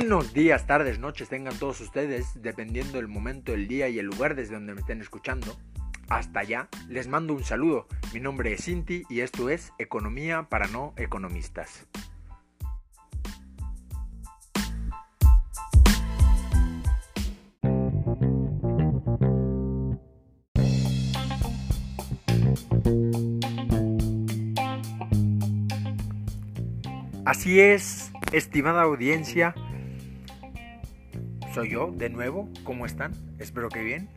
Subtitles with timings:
[0.00, 4.36] Buenos días, tardes, noches tengan todos ustedes, dependiendo del momento del día y el lugar
[4.36, 5.56] desde donde me estén escuchando.
[6.08, 7.88] Hasta allá, les mando un saludo.
[8.14, 11.88] Mi nombre es Cinti y esto es Economía para no economistas.
[27.24, 29.56] Así es, estimada audiencia.
[31.58, 32.48] Soy yo, de nuevo.
[32.62, 33.12] ¿Cómo están?
[33.40, 34.08] Espero que bien.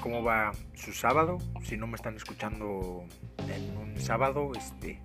[0.00, 1.38] ¿Cómo va su sábado?
[1.64, 3.04] Si no me están escuchando
[3.38, 5.00] en un sábado, este.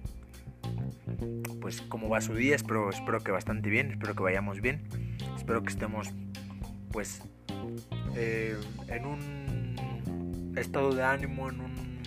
[1.61, 4.87] Pues cómo va su día, espero, espero que bastante bien, espero que vayamos bien,
[5.35, 6.13] espero que estemos
[6.91, 7.23] pues
[8.15, 8.55] eh,
[8.87, 12.03] en un estado de ánimo, en un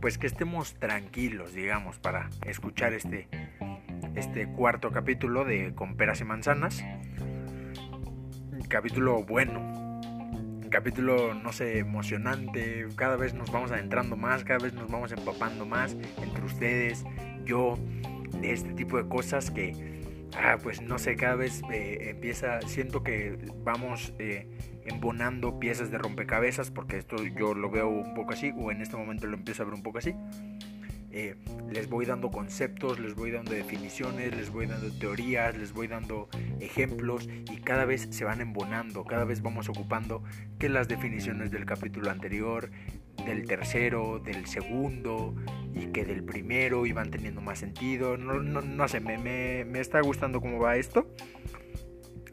[0.00, 3.28] pues que estemos tranquilos, digamos, para escuchar este,
[4.16, 6.84] este cuarto capítulo de Con peras y manzanas.
[8.68, 10.00] Capítulo bueno,
[10.70, 12.86] capítulo, no sé, emocionante.
[12.96, 17.04] Cada vez nos vamos adentrando más, cada vez nos vamos empapando más entre ustedes,
[17.44, 17.78] yo,
[18.40, 20.02] de este tipo de cosas que,
[20.36, 24.14] ah, pues no sé, cada vez eh, empieza, siento que vamos...
[24.18, 24.48] Eh,
[24.86, 28.96] embonando piezas de rompecabezas, porque esto yo lo veo un poco así, o en este
[28.96, 30.14] momento lo empiezo a ver un poco así.
[31.18, 31.34] Eh,
[31.72, 36.28] les voy dando conceptos, les voy dando definiciones, les voy dando teorías, les voy dando
[36.60, 40.22] ejemplos y cada vez se van embonando, cada vez vamos ocupando
[40.58, 42.70] que las definiciones del capítulo anterior,
[43.24, 45.34] del tercero, del segundo
[45.74, 48.18] y que del primero iban teniendo más sentido.
[48.18, 51.10] No, no, no sé, me, me, me está gustando cómo va esto.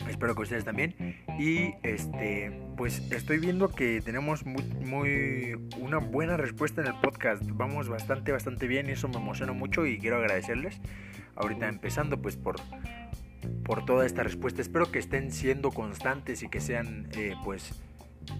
[0.09, 0.93] Espero que ustedes también.
[1.39, 7.43] Y este, pues estoy viendo que tenemos muy, una buena respuesta en el podcast.
[7.45, 10.79] Vamos bastante, bastante bien y eso me emociona mucho y quiero agradecerles.
[11.35, 12.55] Ahorita empezando pues por,
[13.63, 14.61] por toda esta respuesta.
[14.61, 17.81] Espero que estén siendo constantes y que sean eh, pues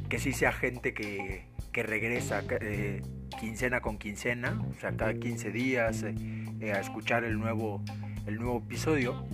[0.07, 3.01] que sí sea gente que, que regresa eh,
[3.39, 7.83] quincena con quincena, o sea, cada 15 días eh, a escuchar el nuevo,
[8.25, 9.25] el nuevo episodio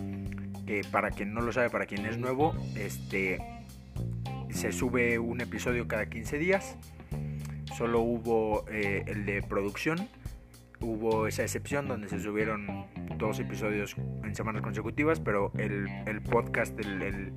[0.91, 3.40] para quien no lo sabe, para quien es nuevo, este
[4.50, 6.78] se sube un episodio cada 15 días.
[7.78, 10.09] Solo hubo eh, el de producción.
[10.81, 12.85] Hubo esa excepción donde se subieron
[13.18, 17.34] dos episodios en semanas consecutivas, pero el, podcast, el,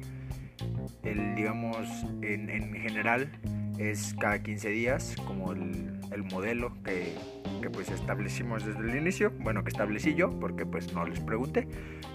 [1.35, 3.33] digamos, en, en, general
[3.79, 7.15] es cada 15 días, como el, modelo que,
[7.61, 9.33] que, pues establecimos desde el inicio.
[9.41, 11.67] Bueno, que establecí yo, porque pues no les pregunté,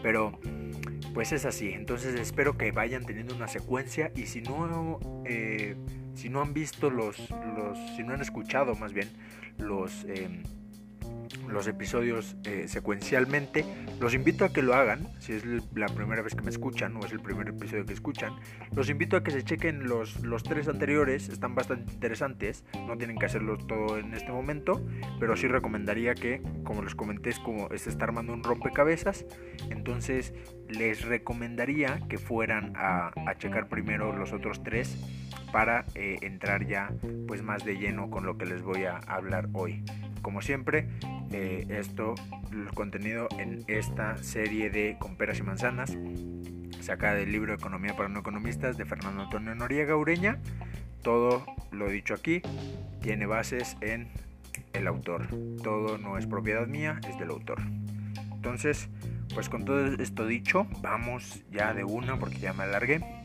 [0.01, 0.39] pero
[1.17, 1.69] pues es así.
[1.69, 5.75] Entonces espero que vayan teniendo una secuencia y si no, eh,
[6.13, 9.09] si no han visto los, los, si no han escuchado más bien
[9.57, 10.03] los...
[10.03, 10.44] Em,
[11.49, 13.65] los episodios eh, secuencialmente.
[13.99, 17.05] Los invito a que lo hagan, si es la primera vez que me escuchan o
[17.05, 18.33] es el primer episodio que escuchan.
[18.75, 22.63] Los invito a que se chequen los, los tres anteriores, están bastante interesantes.
[22.85, 24.81] No tienen que hacerlo todo en este momento,
[25.19, 29.25] pero sí recomendaría que, como les comenté, es como se está armando un rompecabezas.
[29.69, 30.33] Entonces
[30.69, 34.97] les recomendaría que fueran a, a checar primero los otros tres
[35.52, 36.91] para eh, entrar ya
[37.28, 39.84] pues más de lleno con lo que les voy a hablar hoy.
[40.22, 40.88] Como siempre,
[41.31, 42.16] eh, esto,
[42.52, 45.97] el contenido en esta serie de Con peras y manzanas,
[46.81, 50.40] sacada del libro Economía para no economistas de Fernando Antonio Noriega Ureña.
[51.02, 52.41] Todo lo dicho aquí
[53.02, 54.09] tiene bases en
[54.74, 55.28] el autor.
[55.63, 57.62] Todo no es propiedad mía, es del autor.
[58.34, 58.90] Entonces,
[59.34, 63.16] pues con todo esto dicho, vamos ya de una porque ya me alargué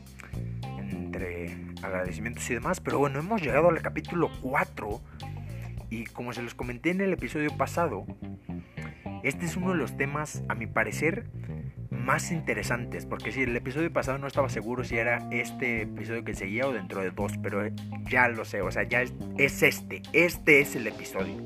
[0.92, 2.80] entre agradecimientos y demás.
[2.80, 5.00] Pero bueno, hemos llegado al capítulo 4
[5.91, 8.06] y como se los comenté en el episodio pasado,
[9.22, 11.26] este es uno de los temas, a mi parecer,
[11.91, 13.06] más interesantes.
[13.06, 16.72] Porque si el episodio pasado no estaba seguro si era este episodio que seguía o
[16.72, 17.62] dentro de dos, pero
[18.10, 21.44] ya lo sé, o sea, ya es, este, este es el episodio.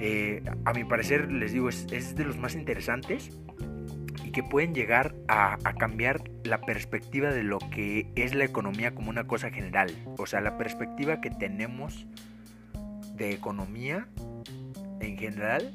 [0.00, 3.36] Eh, a mi parecer, les digo, es, de los más interesantes
[4.38, 9.10] que pueden llegar a, a, cambiar la perspectiva de lo que es la economía como
[9.10, 9.90] una cosa general.
[10.16, 12.06] O sea, la perspectiva que tenemos
[13.16, 14.06] de economía
[15.00, 15.74] en general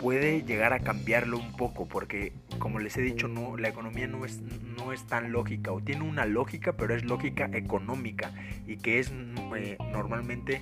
[0.00, 4.24] puede llegar a cambiarlo un poco porque como les he dicho no la economía no
[4.24, 8.32] es no es tan lógica o tiene una lógica pero es lógica económica
[8.66, 9.12] y que es
[9.56, 10.60] eh, normalmente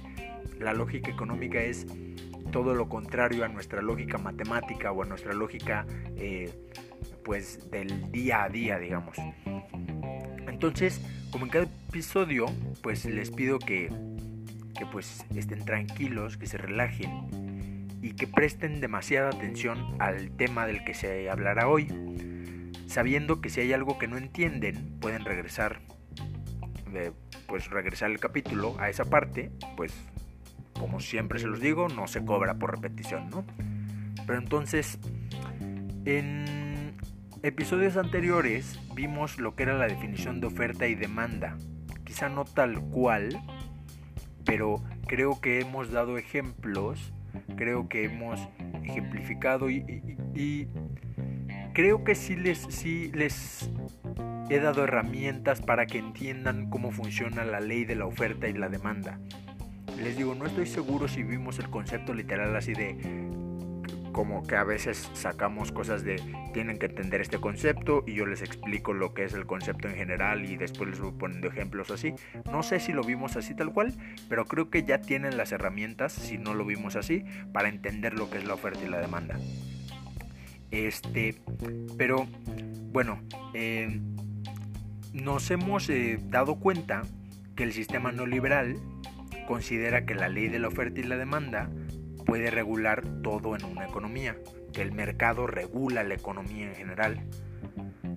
[0.61, 1.87] la lógica económica es
[2.55, 5.85] todo lo contrario a nuestra lógica matemática o a nuestra lógica
[6.17, 6.55] eh,
[7.25, 9.19] pues del día a día digamos
[10.47, 11.01] entonces
[11.33, 12.47] como en cada episodio
[12.81, 13.89] pues les pido que
[14.79, 20.85] que pues estén tranquilos, que se relajen y que presten demasiada atención al tema del
[20.85, 21.89] que se hablará hoy.
[22.87, 25.81] sabiendo que si hay algo que no entienden, pueden regresar,
[27.49, 29.93] pues regresar el capítulo a esa parte, pues
[30.79, 33.45] como siempre se los digo, no se cobra por repetición, ¿no?
[34.27, 34.99] Pero entonces,
[36.05, 36.95] en
[37.43, 41.57] episodios anteriores vimos lo que era la definición de oferta y demanda.
[42.05, 43.41] Quizá no tal cual,
[44.45, 47.13] pero creo que hemos dado ejemplos,
[47.57, 48.41] creo que hemos
[48.83, 50.69] ejemplificado y,
[51.73, 53.71] creo que sí les, sí les
[54.49, 58.69] he dado herramientas para que entiendan cómo funciona la ley de la oferta y la
[58.69, 59.19] demanda.
[59.99, 63.31] Les digo, no estoy seguro si vimos el concepto literal así de
[64.15, 66.23] como que a veces sacamos cosas de
[66.55, 69.97] tienen que entender este concepto y yo les explico lo que es el concepto en
[69.97, 72.15] general y después les voy poniendo ejemplos así.
[72.51, 73.93] No sé si lo vimos así tal cual,
[74.29, 78.31] pero creo que ya tienen las herramientas, si no lo vimos así, para entender lo
[78.31, 79.37] que es la oferta y la demanda.
[80.71, 81.35] Este,
[81.99, 82.27] pero
[82.93, 83.21] bueno,
[83.53, 84.01] eh,
[85.13, 87.03] nos hemos eh, dado cuenta
[87.57, 88.77] que el sistema no liberal
[89.47, 91.71] considera que la ley de la oferta y la demanda
[92.27, 94.37] puede regular todo en una economía,
[94.73, 97.21] que el mercado regula la economía en general.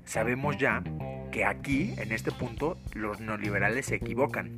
[0.06, 0.83] Sabemos ya
[1.31, 4.56] que aquí, en este punto, los neoliberales se equivocan,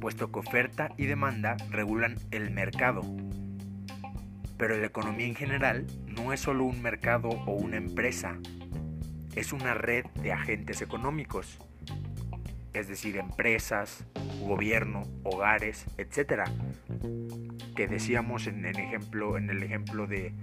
[0.00, 3.02] puesto que oferta y demanda regulan el mercado.
[4.56, 8.38] Pero la economía en general no es solo un mercado o una empresa,
[9.36, 11.58] es una red de agentes económicos,
[12.72, 14.04] es decir, empresas,
[14.42, 16.48] gobierno, hogares, etc
[17.74, 20.34] que decíamos en, el ejemplo, en el ejemplo de,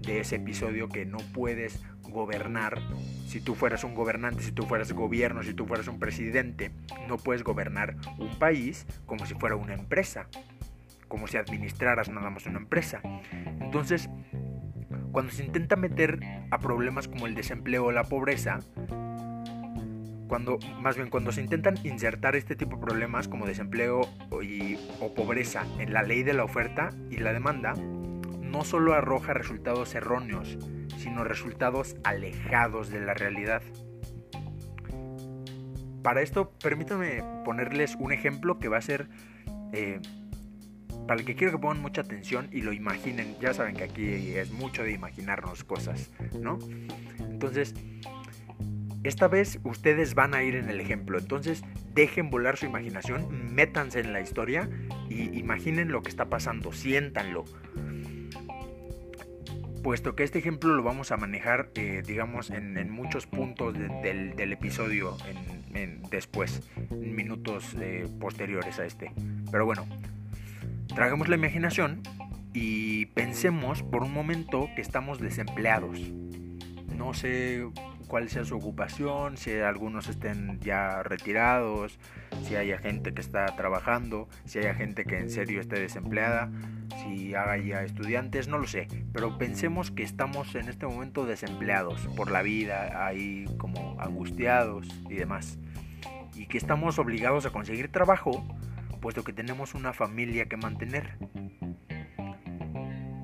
[0.00, 2.80] de ese episodio que no puedes gobernar.
[3.26, 6.72] Si tú fueras un gobernante, si tú fueras gobierno, si tú fueras un presidente,
[7.08, 10.26] no puedes gobernar un país como si fuera una empresa,
[11.08, 13.00] como si administraras nada más una empresa.
[13.60, 14.10] Entonces,
[15.12, 16.20] cuando se intenta meter
[16.50, 18.58] a problemas como el desempleo o la pobreza,
[20.32, 25.66] cuando, más bien cuando se intentan insertar este tipo de problemas como desempleo o pobreza
[25.78, 30.56] en la ley de la oferta y la demanda, no solo arroja resultados erróneos,
[30.96, 33.60] sino resultados alejados de la realidad.
[36.02, 39.08] Para esto, permítanme ponerles un ejemplo que va a ser
[39.74, 40.00] eh,
[41.06, 43.36] para el que quiero que pongan mucha atención y lo imaginen.
[43.38, 46.58] Ya saben que aquí es mucho de imaginarnos cosas, ¿no?
[47.18, 47.74] Entonces,
[49.04, 51.62] esta vez ustedes van a ir en el ejemplo, entonces
[51.92, 54.68] dejen volar su imaginación, métanse en la historia
[55.08, 57.44] y imaginen lo que está pasando, siéntanlo.
[59.82, 65.16] Puesto que este ejemplo lo vamos a manejar, eh, digamos, en, muchos puntos del, episodio
[65.74, 69.10] en, después, en minutos eh, posteriores a este.
[69.50, 69.84] Pero bueno,
[70.94, 72.02] tragamos la imaginación
[72.54, 75.98] y pensemos por un momento que estamos desempleados.
[76.96, 77.66] No sé
[78.12, 81.98] cuál sea su ocupación, si algunos estén ya retirados,
[82.42, 86.50] si haya gente que está trabajando, si haya gente que en serio esté desempleada,
[86.98, 88.86] si haya estudiantes, no lo sé.
[89.14, 95.14] Pero pensemos que estamos en este momento desempleados por la vida, ahí como angustiados y
[95.14, 95.58] demás.
[96.34, 98.44] Y que estamos obligados a conseguir trabajo,
[99.00, 101.16] puesto que tenemos una familia que mantener.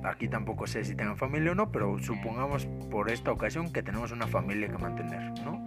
[0.05, 4.13] Aquí tampoco sé si tengan familia o no, pero supongamos por esta ocasión que tenemos
[4.13, 5.65] una familia que mantener, ¿no?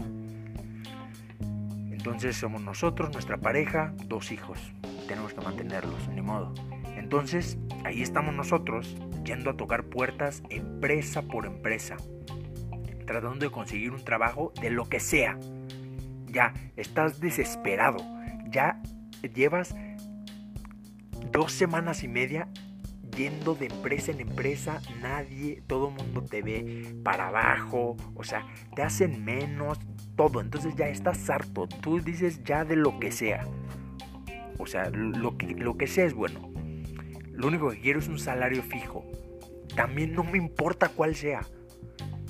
[1.91, 4.73] Entonces somos nosotros, nuestra pareja, dos hijos.
[5.07, 6.53] Tenemos que mantenerlos, ni modo.
[6.95, 11.97] Entonces, ahí estamos nosotros, yendo a tocar puertas empresa por empresa,
[13.05, 15.37] tratando de conseguir un trabajo de lo que sea.
[16.27, 17.97] Ya, estás desesperado.
[18.49, 18.81] Ya
[19.33, 19.75] llevas
[21.31, 22.47] dos semanas y media
[23.15, 28.45] yendo de empresa en empresa, nadie, todo el mundo te ve para abajo, o sea,
[28.75, 29.79] te hacen menos,
[30.15, 33.45] todo, entonces ya estás harto, tú dices ya de lo que sea,
[34.57, 36.51] o sea, lo que, lo que sea es bueno,
[37.31, 39.05] lo único que quiero es un salario fijo,
[39.75, 41.41] también no me importa cuál sea,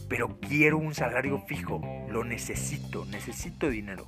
[0.07, 4.07] pero quiero un salario fijo, lo necesito, necesito dinero.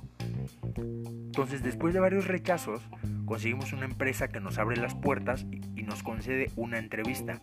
[1.34, 2.80] Entonces, después de varios rechazos,
[3.24, 7.40] conseguimos una empresa que nos abre las puertas y nos concede una entrevista.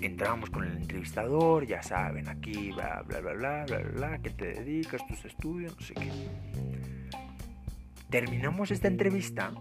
[0.00, 4.54] Entramos con el entrevistador, ya saben, aquí, bla, bla, bla, bla, bla, bla, que te
[4.54, 6.10] dedicas, tus estudios, no sé qué.
[8.08, 9.52] Terminamos esta entrevista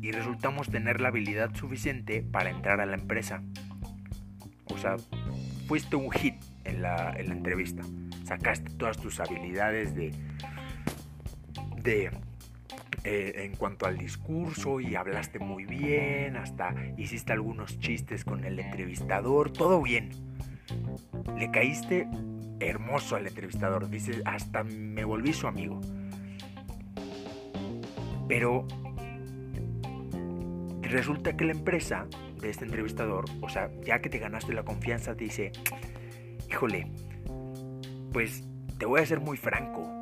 [0.00, 3.42] y resultamos tener la habilidad suficiente para entrar a la empresa.
[4.66, 4.94] O sea,
[5.66, 7.82] fuiste un hit en la, en la entrevista.
[8.22, 10.12] Sacaste todas tus habilidades de,
[11.82, 12.10] de
[13.04, 18.58] eh, en cuanto al discurso y hablaste muy bien, hasta hiciste algunos chistes con el
[18.58, 20.10] entrevistador, todo bien.
[21.38, 22.06] Le caíste
[22.60, 23.88] hermoso al entrevistador.
[23.88, 25.80] Dice, hasta me volví su amigo.
[28.28, 28.66] Pero
[30.82, 32.06] resulta que la empresa
[32.40, 35.52] de este entrevistador, o sea, ya que te ganaste la confianza, te dice,
[36.48, 36.86] híjole,
[38.12, 38.44] pues
[38.78, 39.99] te voy a ser muy franco.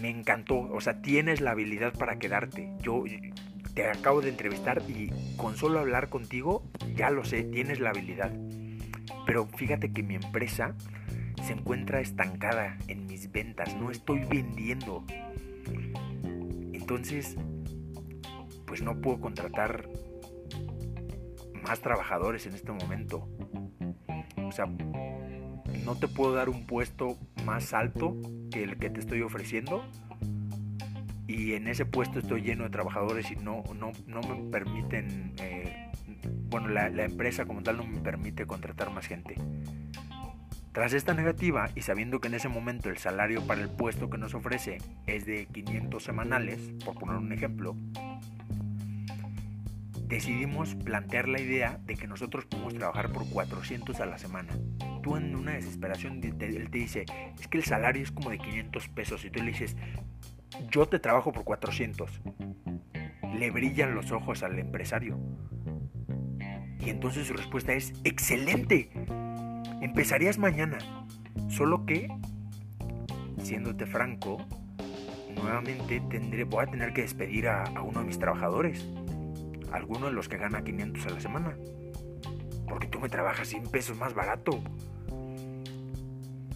[0.00, 2.72] Me encantó, o sea, tienes la habilidad para quedarte.
[2.80, 3.04] Yo
[3.74, 6.62] te acabo de entrevistar y con solo hablar contigo,
[6.94, 8.32] ya lo sé, tienes la habilidad.
[9.26, 10.74] Pero fíjate que mi empresa
[11.44, 15.04] se encuentra estancada en mis ventas, no estoy vendiendo.
[16.72, 17.36] Entonces,
[18.66, 19.88] pues no puedo contratar
[21.62, 23.28] más trabajadores en este momento.
[24.36, 24.66] O sea,
[25.88, 27.16] no te puedo dar un puesto
[27.46, 28.14] más alto
[28.50, 29.82] que el que te estoy ofreciendo
[31.26, 35.90] y en ese puesto estoy lleno de trabajadores y no, no, no me permiten, eh,
[36.50, 39.36] bueno, la, la empresa como tal no me permite contratar más gente.
[40.72, 44.18] Tras esta negativa y sabiendo que en ese momento el salario para el puesto que
[44.18, 44.76] nos ofrece
[45.06, 47.74] es de 500 semanales, por poner un ejemplo,
[50.08, 54.58] decidimos plantear la idea de que nosotros podemos trabajar por 400 a la semana.
[55.02, 56.36] Tú en una desesperación, él
[56.70, 57.04] te dice,
[57.38, 59.76] es que el salario es como de 500 pesos y tú le dices,
[60.70, 62.22] yo te trabajo por 400.
[63.34, 65.18] Le brillan los ojos al empresario.
[66.80, 68.90] Y entonces su respuesta es, excelente,
[69.82, 70.78] empezarías mañana.
[71.48, 72.08] Solo que,
[73.42, 74.38] siéndote franco,
[75.36, 78.88] nuevamente tendré, voy a tener que despedir a, a uno de mis trabajadores.
[79.72, 81.56] Alguno de los que gana 500 a la semana.
[82.68, 84.62] Porque tú me trabajas 100 pesos más barato.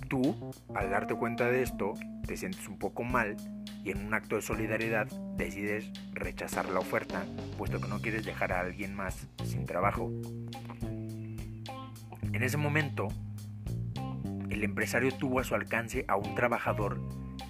[0.08, 1.94] Tú, al darte cuenta de esto,
[2.26, 3.36] te sientes un poco mal
[3.84, 7.24] y en un acto de solidaridad decides rechazar la oferta,
[7.58, 10.12] puesto que no quieres dejar a alguien más sin trabajo.
[12.32, 13.08] En ese momento,
[14.50, 17.00] el empresario tuvo a su alcance a un trabajador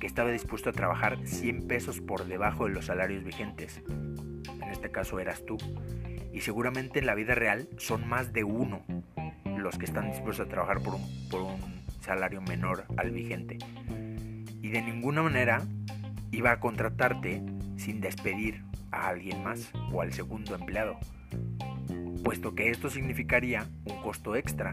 [0.01, 3.83] que estaba dispuesto a trabajar 100 pesos por debajo de los salarios vigentes.
[4.73, 5.59] Este caso eras tú.
[6.33, 8.83] Y seguramente en la vida real son más de uno
[9.45, 13.59] los que están dispuestos a trabajar por un, por un salario menor al vigente.
[14.63, 15.63] Y de ninguna manera
[16.31, 17.43] iba a contratarte
[17.77, 20.99] sin despedir a alguien más o al segundo empleado,
[22.25, 24.73] puesto que esto significaría un costo extra.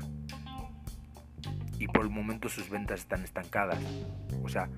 [1.77, 3.79] Y por el momento sus ventas están estancadas.
[4.44, 4.70] O sea,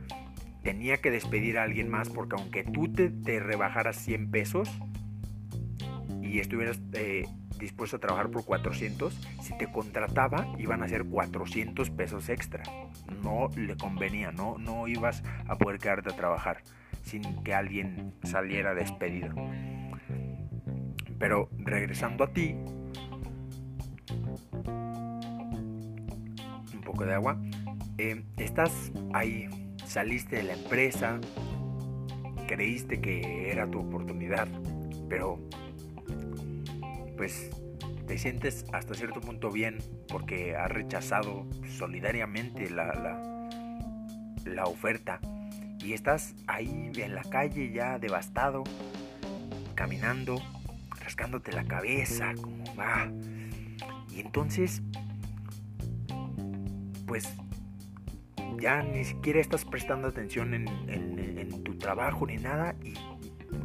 [0.63, 4.69] tenía que despedir a alguien más porque aunque tú te, te rebajaras 100 pesos
[6.31, 7.25] y estuvieras eh,
[7.59, 12.63] dispuesto a trabajar por 400, si te contrataba iban a ser 400 pesos extra.
[13.21, 16.63] No le convenía, no, no ibas a poder quedarte a trabajar
[17.03, 19.35] sin que alguien saliera despedido.
[21.19, 22.55] Pero regresando a ti,
[26.73, 27.37] un poco de agua,
[27.97, 29.49] eh, estás ahí,
[29.85, 31.19] saliste de la empresa,
[32.47, 34.47] creíste que era tu oportunidad,
[35.09, 35.37] pero
[37.21, 37.51] pues
[38.07, 41.45] te sientes hasta cierto punto bien porque has rechazado
[41.77, 42.95] solidariamente la,
[44.43, 45.19] la, oferta
[45.77, 48.63] y estás ahí en la calle ya devastado,
[49.75, 50.41] caminando,
[50.99, 53.11] rascándote la cabeza, como va.
[54.09, 54.81] Y entonces,
[57.05, 57.31] pues
[58.57, 62.95] ya ni siquiera estás prestando atención en, en tu trabajo ni nada y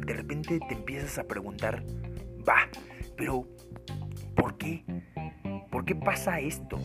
[0.05, 1.83] de repente te empiezas a preguntar,
[2.47, 2.69] va,
[3.17, 3.47] pero
[4.35, 4.85] ¿por qué?
[5.69, 6.79] ¿Por qué pasa esto?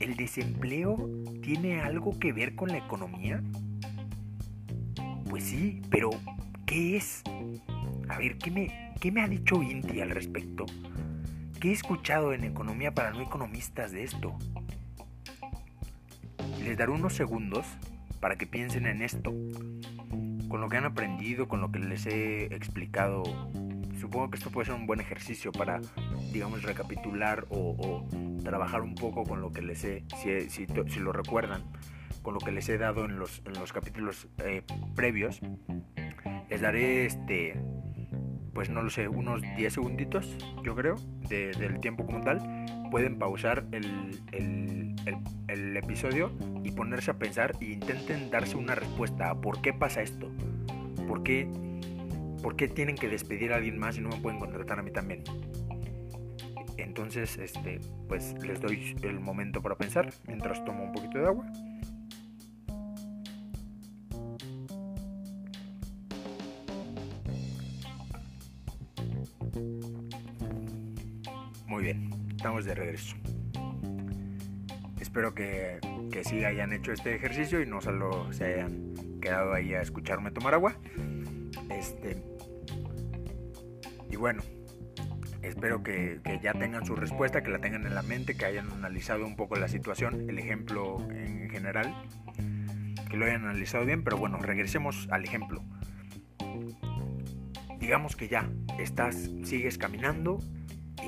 [0.00, 1.08] ¿El desempleo
[1.42, 3.42] tiene algo que ver con la economía?
[5.28, 6.10] Pues sí, pero
[6.66, 7.22] ¿qué es?
[8.08, 10.66] A ver, ¿qué me, qué me ha dicho Inti al respecto?
[11.60, 14.36] ¿Qué he escuchado en Economía para no economistas de esto?
[16.64, 17.64] Les daré unos segundos
[18.18, 19.32] para que piensen en esto.
[20.48, 23.22] Con lo que han aprendido, con lo que les he explicado
[24.02, 25.80] supongo que esto puede ser un buen ejercicio para,
[26.32, 28.04] digamos, recapitular o,
[28.42, 30.02] trabajar un poco con lo que les he,
[30.48, 30.66] si,
[30.98, 31.62] lo recuerdan,
[32.22, 33.40] con lo que les he dado en los,
[33.72, 34.62] capítulos eh,
[34.96, 35.40] previos.
[36.50, 37.54] Les daré este,
[38.52, 40.96] pues no lo sé, unos 10 segunditos, yo creo,
[41.28, 42.40] del tiempo como tal.
[42.90, 44.18] Pueden pausar el,
[45.76, 46.32] episodio
[46.64, 50.28] y ponerse a pensar e intenten darse una respuesta a por qué pasa esto.
[51.06, 51.48] ¿Por qué
[52.42, 54.90] ¿por qué tienen que despedir a alguien más y no me pueden contratar a mí
[54.90, 55.22] también?
[56.76, 61.46] Entonces, este, pues les doy el momento para pensar mientras tomo un poquito de agua.
[71.66, 73.16] Muy bien, estamos de regreso.
[75.00, 75.78] espero que,
[76.10, 80.30] que sí hayan hecho este ejercicio y no solo se hayan quedado ahí a escucharme
[80.30, 80.76] tomar agua.
[81.70, 82.31] Este.
[84.12, 84.42] Y bueno,
[85.40, 89.26] espero que, ya tengan su respuesta, que la tengan en la mente, que hayan analizado
[89.26, 91.94] un poco la situación, el ejemplo en general,
[93.10, 95.64] que lo hayan analizado bien, pero bueno, regresemos al ejemplo.
[97.80, 100.38] Digamos que ya estás, sigues caminando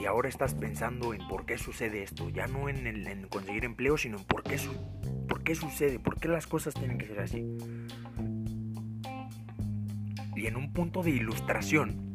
[0.01, 3.99] y ahora estás pensando en por qué sucede esto, ya no en, en conseguir empleo,
[3.99, 4.59] sino en por qué,
[5.29, 7.45] por qué sucede, por qué las cosas tienen que ser así.
[10.35, 12.14] Y en un punto de ilustración,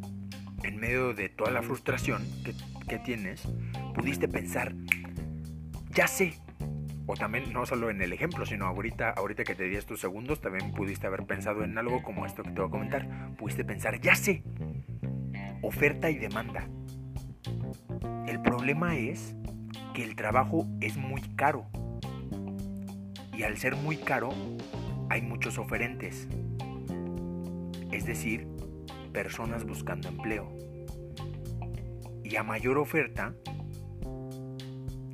[0.63, 2.53] en medio de toda la frustración que,
[2.87, 3.47] que tienes,
[3.95, 4.73] pudiste pensar,
[5.93, 6.35] ya sé,
[7.11, 10.41] o también no solo en el ejemplo, sino ahorita, ahorita que te di estos segundos,
[10.41, 13.35] también pudiste haber pensado en algo como esto que te voy a comentar.
[13.35, 14.43] Pudiste pensar, ya sé,
[15.63, 16.67] oferta y demanda.
[18.27, 19.35] El problema es
[19.95, 21.65] que el trabajo es muy caro.
[23.35, 24.29] Y al ser muy caro,
[25.09, 26.27] hay muchos oferentes.
[27.91, 28.47] Es decir,
[29.23, 30.47] personas buscando empleo.
[32.23, 33.33] Y a mayor oferta,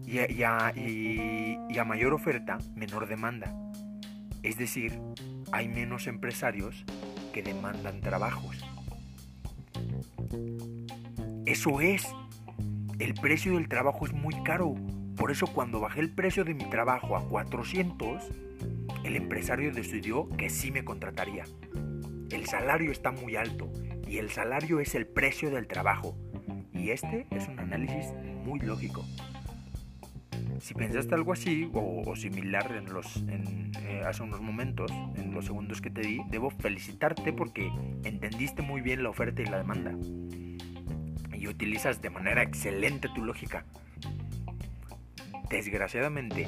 [0.06, 3.52] y a, mayor oferta, menor demanda.
[4.44, 5.00] Es decir,
[5.52, 6.86] hay menos empresarios
[7.34, 8.64] que demandan trabajos.
[11.48, 12.06] Eso es
[13.00, 14.76] el precio del trabajo es muy caro.
[15.18, 18.22] Por eso cuando bajé el precio de mi trabajo a 400,
[19.04, 21.46] el empresario decidió que sí me contrataría.
[22.30, 23.72] El salario está muy alto
[24.08, 26.18] y el salario es el precio del trabajo.
[26.74, 29.06] Y este es un análisis muy lógico.
[30.60, 36.02] Si pensaste algo así o, similar eh, hace unos momentos, en los segundos que te
[36.02, 37.70] di, debo felicitarte porque
[38.04, 39.96] entendiste muy bien la oferta y la demanda
[41.46, 43.66] y utilizas de manera excelente tu lógica.
[45.50, 46.48] Desgraciadamente,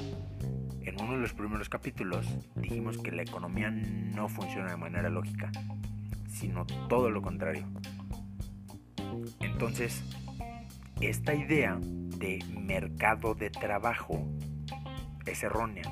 [0.82, 5.52] en uno de los primeros capítulos dijimos que la economía no funciona de manera lógica,
[6.38, 7.66] sino todo lo contrario.
[9.40, 10.04] Entonces,
[11.02, 14.28] esta idea de mercado de trabajo
[15.26, 15.84] es errónea,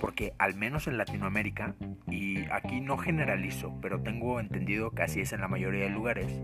[0.00, 1.74] porque al menos en Latinoamérica,
[2.06, 6.40] y aquí no generalizo, pero tengo entendido que así es en la mayoría de lugares,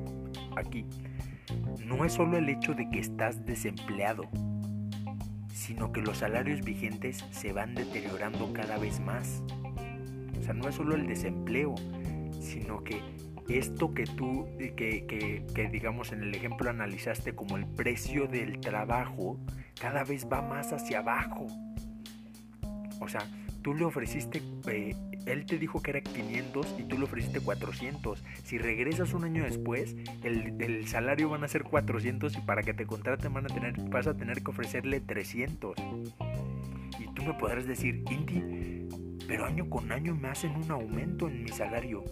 [0.56, 0.86] aquí
[1.84, 4.24] no es solo el hecho de que estás desempleado,
[5.52, 9.42] sino que los salarios vigentes se van deteriorando cada vez más.
[10.38, 11.74] O sea, no es solo el desempleo,
[12.40, 13.00] sino que
[13.48, 15.06] esto que tú, que,
[15.54, 19.38] que, digamos en el ejemplo analizaste como el precio del trabajo,
[19.80, 21.46] cada vez va más hacia abajo.
[23.00, 23.22] O sea,
[23.62, 24.94] tú le ofreciste, eh,
[25.26, 28.22] él te dijo que era 500 y tú le ofreciste 400.
[28.44, 32.86] Si regresas un año después, el, salario van a ser 400 y para que te
[32.86, 35.76] contraten van a tener, vas a tener que ofrecerle 300.
[36.98, 38.88] Y tú me podrás decir, Inti,
[39.28, 42.02] pero año con año me hacen un aumento en mi salario.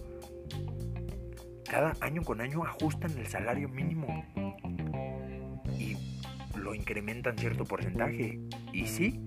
[1.69, 4.23] Cada año con año ajustan el salario mínimo
[5.79, 5.97] y
[6.57, 8.39] lo incrementan cierto porcentaje.
[8.71, 9.19] Y sí,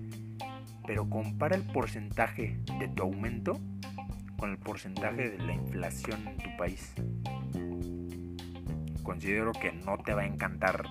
[0.86, 3.60] pero compara el porcentaje de tu aumento
[4.38, 6.94] con el porcentaje de la inflación en tu país.
[9.02, 10.84] Considero que no te va a encantar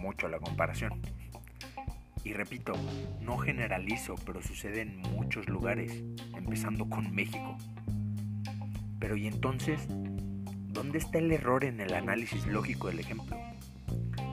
[0.00, 1.02] mucho la comparación.
[2.24, 2.72] Y repito,
[3.20, 6.02] no generalizo, pero sucede en muchos lugares,
[6.34, 7.56] empezando con México.
[8.98, 9.86] Pero ¿y entonces?
[9.88, 13.36] ¿Dónde está el error en el análisis lógico del ejemplo?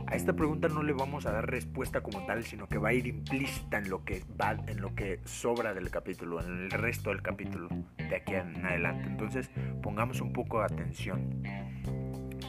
[0.08, 2.94] A esta pregunta no le vamos a dar respuesta como tal, sino que va a
[2.94, 7.12] ir implícita en lo que va, en lo que sobra del capítulo, en el resto
[7.12, 9.08] del capítulo de aquí en adelante.
[9.08, 9.50] Entonces,
[9.82, 11.44] pongamos un poco de atención.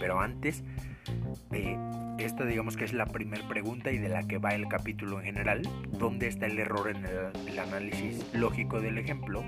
[0.03, 0.65] Pero antes,
[1.53, 1.79] eh,
[2.19, 5.27] esta digamos que es la primera pregunta y de la que va el capítulo en
[5.27, 5.63] general.
[5.93, 9.45] ¿Dónde está el error en el, análisis lógico del ejemplo?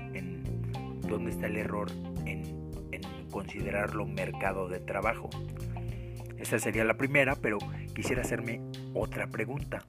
[1.09, 1.91] ¿Dónde está el error
[2.25, 2.71] en
[3.29, 5.29] considerarlo mercado de trabajo?
[6.37, 7.57] Esa sería la primera, pero
[7.93, 8.61] quisiera hacerme
[8.93, 9.83] otra pregunta.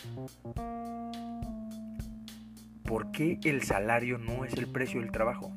[2.83, 5.56] ¿Por qué el salario no es el precio del trabajo?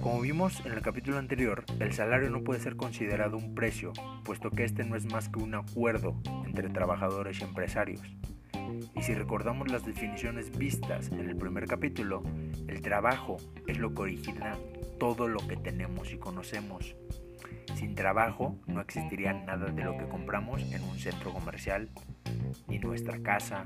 [0.00, 3.92] Como vimos en el capítulo anterior, el salario no puede ser considerado un precio,
[4.24, 8.02] puesto que este no es más que un acuerdo entre trabajadores y empresarios.
[8.96, 12.22] Y si recordamos las definiciones vistas en el primer capítulo,
[12.66, 13.36] el trabajo
[13.66, 14.56] es lo que origina
[14.98, 16.94] todo lo que tenemos y conocemos,
[17.74, 21.88] sin trabajo no existiría nada de lo que compramos en un centro comercial,
[22.68, 23.64] ni nuestra casa,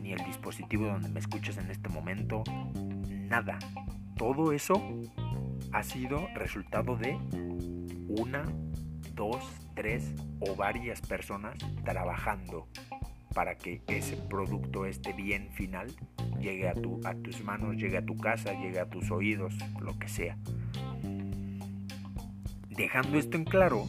[0.00, 2.42] ni el dispositivo donde me escuchas en este momento,
[3.28, 3.58] nada.
[4.16, 4.80] Todo eso
[5.74, 7.18] ha sido resultado de
[8.08, 8.44] una,
[9.14, 12.68] dos, tres o varias personas trabajando
[13.34, 15.88] para que ese producto, este bien final,
[16.40, 19.98] llegue a, tu, a tus manos, llegue a tu casa, llegue a tus oídos, lo
[19.98, 20.38] que sea.
[22.70, 23.88] Dejando esto en claro,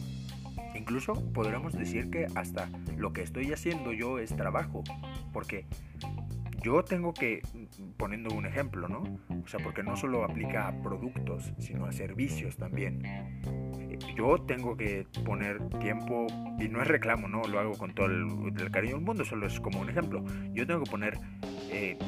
[0.74, 4.82] incluso podremos decir que hasta lo que estoy haciendo yo es trabajo,
[5.32, 5.66] porque
[6.62, 7.42] yo tengo que,
[7.96, 9.02] poniendo un ejemplo, ¿no?
[9.44, 13.02] O sea, porque no solo aplica a productos, sino a servicios también.
[14.16, 16.26] Yo tengo que poner tiempo,
[16.58, 17.42] y no es reclamo, ¿no?
[17.44, 20.24] Lo hago con todo el, cariño del mundo, solo es como un ejemplo.
[20.52, 21.18] Yo tengo que poner
[21.70, 21.98] eh,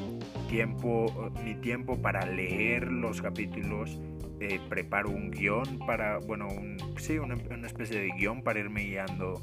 [0.48, 4.00] tiempo, mi tiempo para leer los capítulos,
[4.40, 8.82] eh, preparo un guion para, bueno, un, sí, una, una especie de guion para irme
[8.82, 9.34] guiando,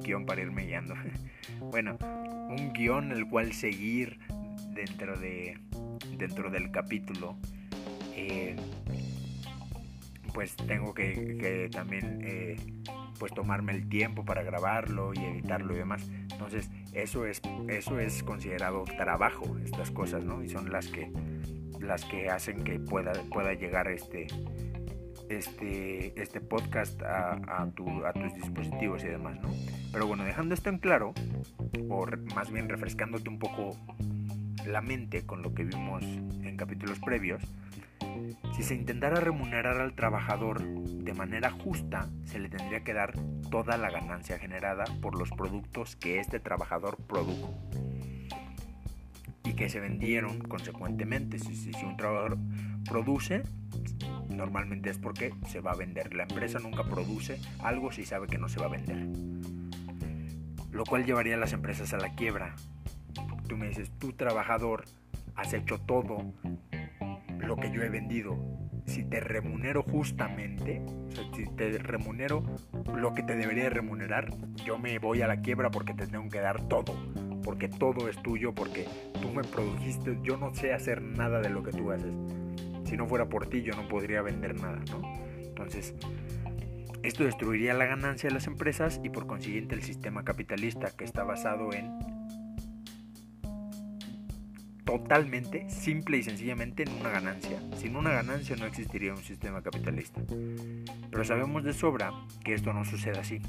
[0.00, 0.94] guion para irme guiando.
[1.60, 1.98] bueno,
[2.48, 4.18] un guion el cual seguir
[4.74, 5.58] dentro de
[6.16, 7.36] dentro del capítulo
[8.14, 8.56] eh,
[10.32, 12.56] pues tengo que, también eh,
[13.18, 18.22] pues tomarme el tiempo para grabarlo y editarlo y demás entonces eso es eso es
[18.22, 21.10] considerado trabajo estas cosas no y son las que
[21.80, 24.26] las que hacen que pueda pueda llegar este
[25.28, 29.48] este, este podcast a, a, tu, a, tus dispositivos y demás, ¿no?
[29.92, 31.14] Pero bueno, dejando esto en claro,
[31.88, 33.76] o más bien refrescándote un poco
[34.66, 37.42] la mente con lo que vimos en capítulos previos,
[38.56, 43.12] si se intentara remunerar al trabajador de manera justa, se le tendría que dar
[43.50, 47.54] toda la ganancia generada por los productos que este trabajador produjo
[49.44, 51.38] y que se vendieron consecuentemente.
[51.38, 52.38] Si, un trabajador
[52.88, 53.42] produce,
[54.36, 56.14] normalmente es porque se va a vender.
[56.14, 59.06] La empresa nunca produce algo si sabe que no se va a vender.
[60.70, 62.54] Lo cual llevaría a las empresas a la quiebra,
[63.48, 64.84] tú me dices, tú trabajador,
[65.34, 66.32] has hecho todo
[67.38, 68.36] lo que yo he vendido.
[68.86, 70.82] Si te remunero justamente,
[71.34, 72.44] si te remunero
[72.94, 74.30] lo que te debería remunerar,
[74.64, 76.94] yo me voy a la quiebra porque te tengo que dar todo.
[77.42, 78.86] Porque todo es tuyo, porque
[79.20, 82.12] tú me produjiste, yo no sé hacer nada de lo que tú haces.
[82.86, 85.02] Si no fuera por ti, yo no podría vender nada, ¿no?
[85.38, 85.94] Entonces,
[87.02, 91.24] esto destruiría la ganancia de las empresas y por consiguiente el sistema capitalista que está
[91.24, 91.92] basado en
[94.84, 97.60] totalmente, simple y sencillamente en una ganancia.
[97.76, 100.22] Sin una ganancia no existiría un sistema capitalista.
[101.10, 102.12] Pero sabemos de sobra
[102.44, 103.40] que esto no sucede así.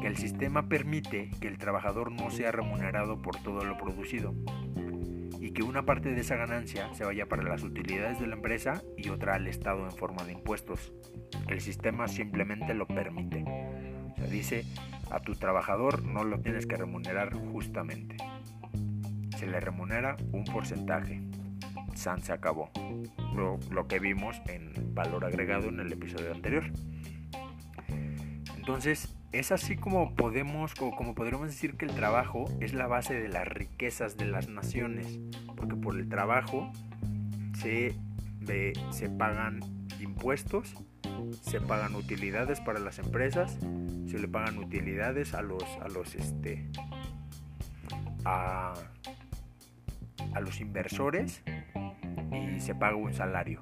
[0.00, 4.34] Que el sistema permite que el trabajador no sea remunerado por todo lo producido
[5.46, 8.82] y que una parte de esa ganancia se vaya para las utilidades de la empresa
[8.96, 10.92] y otra al Estado en forma de impuestos.
[11.48, 13.44] El sistema simplemente lo permite.
[14.16, 14.64] Se dice,
[15.10, 18.16] a tu trabajador no lo tienes que remunerar justamente
[19.36, 21.20] se le remunera un porcentaje.
[21.94, 22.70] San se acabó.
[23.34, 26.64] Lo, lo, que vimos en valor agregado en el episodio anterior.
[28.56, 33.14] Entonces, es así como podemos, como, como podríamos decir que el trabajo es la base
[33.14, 35.18] de las riquezas de las naciones.
[35.56, 36.72] Porque por el trabajo
[37.60, 37.94] se,
[38.90, 39.60] se pagan
[40.00, 40.74] impuestos,
[41.42, 43.58] se pagan utilidades para las empresas,
[44.06, 46.70] se le pagan utilidades a los, a los, este,
[48.24, 48.74] a,
[50.34, 51.42] a los inversores
[52.32, 53.60] y se paga un salario.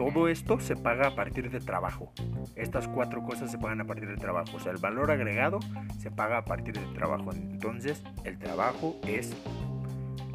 [0.00, 2.10] Todo esto se paga a partir de trabajo.
[2.56, 4.56] Estas cuatro cosas se pagan a partir de trabajo.
[4.56, 5.60] O sea, el valor agregado
[5.98, 7.34] se paga a partir del trabajo.
[7.34, 9.36] Entonces, el trabajo es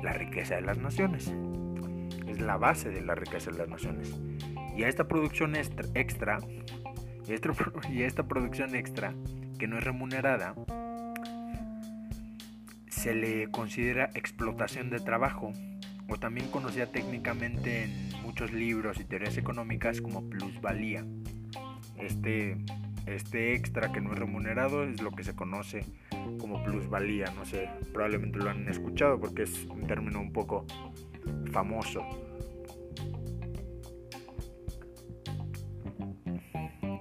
[0.04, 1.34] la riqueza de las naciones.
[2.28, 4.15] Es la base de la riqueza de las naciones.
[4.78, 6.38] Y a esta producción extra,
[7.89, 9.15] y esta producción extra
[9.58, 10.54] que no es remunerada,
[12.88, 15.54] se le considera explotación de trabajo
[16.08, 21.06] o también conocida técnicamente en muchos libros y teorías económicas como plusvalía.
[21.98, 22.58] Este,
[23.06, 25.86] este extra que no es remunerado es lo que se conoce
[26.38, 30.65] como plusvalía, no sé, probablemente lo han escuchado porque es un término un poco
[31.54, 32.02] famoso.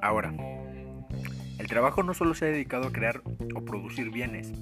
[0.03, 0.33] Ahora,
[1.59, 3.23] el trabajo no solo se ha dedicado a crear
[3.57, 4.53] o producir bienes,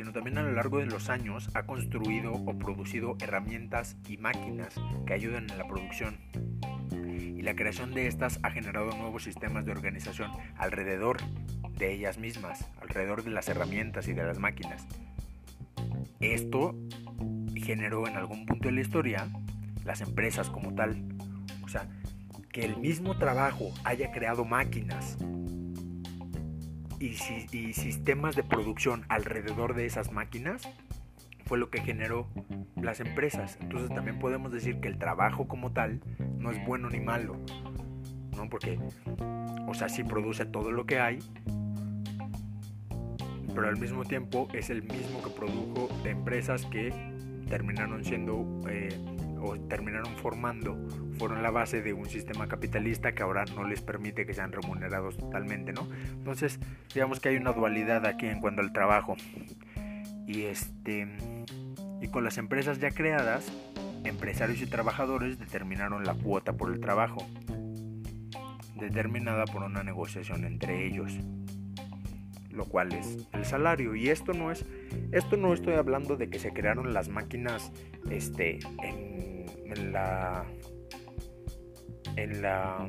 [0.00, 4.74] sino también a lo largo de los años ha construido o producido herramientas y máquinas
[5.06, 6.16] que ayudan en la producción.
[7.36, 11.18] Y la creación de estas ha generado nuevos sistemas de organización alrededor
[11.76, 14.86] de ellas mismas, alrededor de las herramientas y de las máquinas.
[16.18, 16.74] Esto
[17.54, 19.28] generó en algún punto de la historia
[19.84, 20.96] las empresas como tal.
[21.62, 21.86] O sea,
[22.50, 25.18] que el mismo trabajo haya creado máquinas
[27.00, 30.68] y, sistemas de producción alrededor de esas máquinas
[31.46, 32.28] fue lo que generó
[32.76, 33.58] las empresas.
[33.60, 36.00] Entonces también podemos decir que el trabajo como tal
[36.38, 37.36] no es bueno ni malo,
[38.36, 38.48] ¿no?
[38.48, 38.78] Porque,
[39.66, 41.18] o sea, si produce todo lo que hay,
[43.54, 46.92] pero al mismo tiempo es el mismo que produjo de empresas que
[47.48, 48.90] terminaron siendo eh,
[49.40, 50.76] o terminaron formando,
[51.18, 55.16] fueron la base de un sistema capitalista que ahora no les permite que sean remunerados
[55.16, 55.88] totalmente, ¿no?
[56.12, 56.58] Entonces,
[56.94, 59.16] digamos que hay una dualidad aquí en cuanto al trabajo.
[60.26, 61.08] Y este
[62.00, 63.52] y con las empresas ya creadas,
[64.04, 67.26] empresarios y trabajadores determinaron la cuota por el trabajo,
[68.76, 71.18] determinada por una negociación entre ellos
[72.52, 73.94] lo cual es el salario.
[73.94, 74.64] Y esto no es
[75.12, 77.72] esto no estoy hablando de que se crearon las máquinas
[78.10, 80.44] este en, la
[82.16, 82.88] en la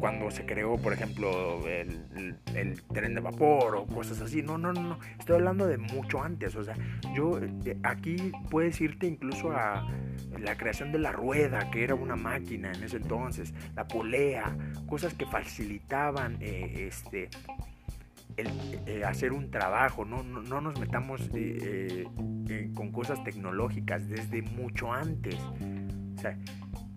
[0.00, 4.42] cuando se creó por ejemplo el, el, tren de vapor o cosas así.
[4.42, 4.98] No no no.
[5.18, 6.56] Estoy hablando de mucho antes.
[6.56, 6.76] O sea
[7.14, 9.88] yo eh, aquí puedes irte incluso a
[10.38, 15.14] la creación de la rueda que era una máquina en ese entonces la polea cosas
[15.14, 17.30] que facilitaban eh, este
[18.36, 22.04] eh, hacer un trabajo, no, no, nos metamos eh,
[22.48, 25.38] eh, con cosas tecnológicas desde mucho antes.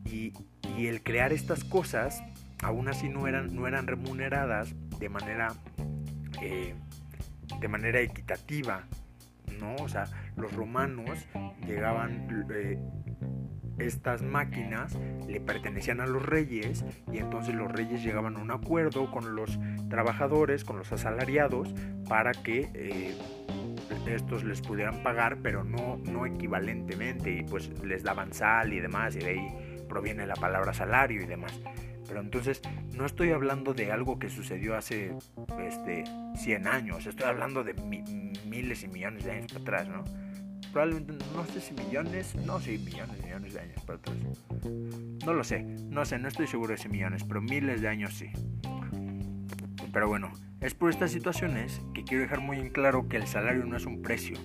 [0.06, 0.34] y,
[0.78, 2.24] el crear estas cosas,
[2.62, 5.54] aún así no eran, no eran remuneradas de manera,
[6.40, 8.84] de manera equitativa.
[9.60, 9.76] ¿no?
[9.76, 11.26] O sea, los romanos
[11.66, 12.28] llegaban
[13.78, 19.12] estas máquinas le pertenecían a los reyes y entonces los reyes llegaban a un acuerdo
[19.12, 19.60] con los
[19.90, 21.74] trabajadores, con los asalariados,
[22.08, 23.16] para que eh,
[24.08, 29.16] estos les pudieran pagar, pero no, no equivalentemente, y pues les daban sal y demás,
[29.16, 31.60] y de ahí proviene la palabra salario y demás.
[32.08, 32.62] Pero entonces
[32.96, 35.14] no estoy hablando de algo que sucedió hace
[35.60, 37.74] este, 100 años, estoy hablando de
[38.46, 40.04] miles y millones de años atrás, ¿no?
[40.78, 44.16] Probablemente, no sé si millones, no, sí, millones, millones de años para atrás.
[45.26, 48.14] No lo sé, no sé, no estoy seguro de si millones, pero miles de años
[48.14, 48.30] sí.
[49.92, 53.66] Pero bueno, es por estas situaciones que quiero dejar muy en claro que el salario
[53.66, 54.38] no es un precio.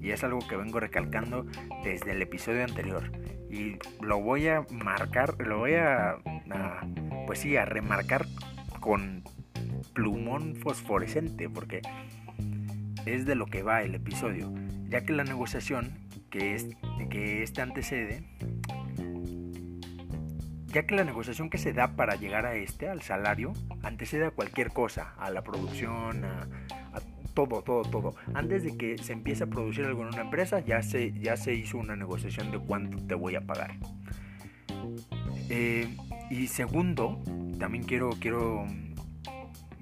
[0.00, 1.44] Y es algo que vengo recalcando
[1.84, 3.12] desde el episodio anterior.
[3.50, 6.12] Y lo voy a marcar, lo voy a,
[6.50, 6.86] a
[7.26, 8.24] pues sí, a remarcar
[8.80, 9.22] con
[9.92, 11.82] plumón fosforescente, porque
[13.04, 14.50] es de lo que va el episodio
[14.88, 15.92] ya que la negociación
[16.30, 16.66] que, es,
[17.10, 18.24] que este antecede,
[20.66, 24.30] ya que la negociación que se da para llegar a este, al salario, antecede a
[24.30, 26.48] cualquier cosa, a la producción, a,
[27.34, 28.14] todo, todo, todo.
[28.34, 31.54] Antes de que se empiece a producir algo en una empresa, ya se, ya se
[31.54, 33.76] hizo una negociación de cuánto te voy a pagar.
[35.48, 35.88] Eh,
[36.30, 37.22] y segundo,
[37.58, 38.66] también quiero, quiero,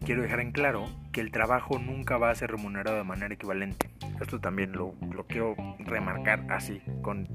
[0.05, 3.89] quiero dejar en claro que el trabajo nunca va a ser remunerado de manera equivalente.
[4.21, 4.95] Esto también lo,
[5.29, 7.27] quiero remarcar así, con,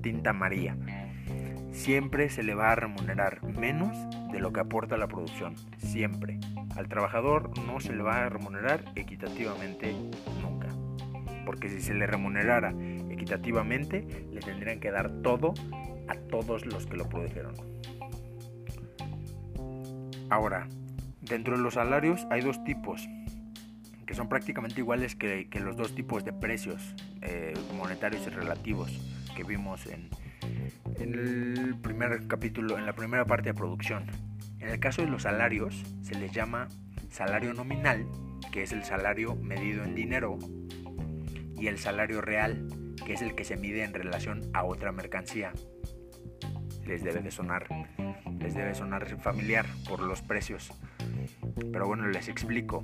[0.00, 0.76] tinta amarilla.
[1.72, 3.96] Siempre se le va a remunerar menos
[4.32, 5.54] de lo que aporta la producción.
[5.78, 6.38] Siempre.
[6.76, 9.94] Al trabajador no se le va a remunerar equitativamente
[10.42, 10.68] nunca.
[11.44, 12.74] Porque si se le remunerara
[13.10, 15.54] equitativamente, le tendrían que dar todo
[16.08, 17.54] a todos los que lo produjeron.
[20.30, 20.68] Ahora,
[21.22, 23.08] dentro de los salarios hay dos tipos
[24.08, 28.90] que son prácticamente iguales que, los dos tipos de precios eh, monetarios y relativos
[29.36, 30.08] que vimos en,
[30.98, 34.06] en el primer capítulo, en la primera parte de producción.
[34.60, 36.68] En el caso de los salarios, se les llama
[37.10, 38.06] salario nominal,
[38.50, 40.38] que es el salario medido en dinero,
[41.58, 42.66] y el salario real,
[43.04, 45.52] que es el que se mide en relación a otra mercancía.
[46.86, 47.66] Les debe de sonar,
[48.40, 50.72] les debe sonar familiar por los precios.
[51.70, 52.82] Pero bueno, les explico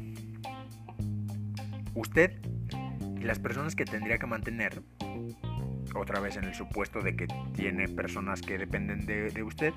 [1.95, 2.33] usted
[3.19, 4.83] y las personas que tendría que mantener,
[5.95, 9.73] otra vez en el supuesto de que tiene personas que dependen de, usted,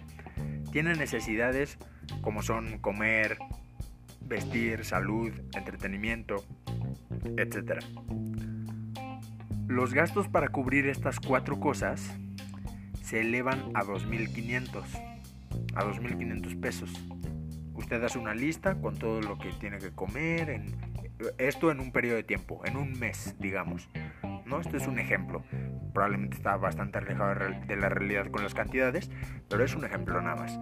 [0.72, 1.78] tienen necesidades
[2.22, 3.38] como son comer,
[4.22, 6.44] vestir, salud, entretenimiento,
[7.38, 7.84] etc.
[9.68, 12.18] Los gastos para cubrir estas cuatro cosas
[13.04, 14.84] se elevan a 2.500,
[15.76, 16.90] a 2.500 pesos.
[17.74, 20.87] Usted hace una lista con todo lo que tiene que comer en
[21.38, 23.90] esto en un periodo de tiempo, en un mes, digamos.
[24.46, 24.62] ¿no?
[24.62, 25.44] Esto es un ejemplo.
[25.94, 27.36] Probablemente está bastante alejado
[27.68, 29.10] de la realidad con las cantidades,
[29.50, 30.60] pero es un ejemplo nada más.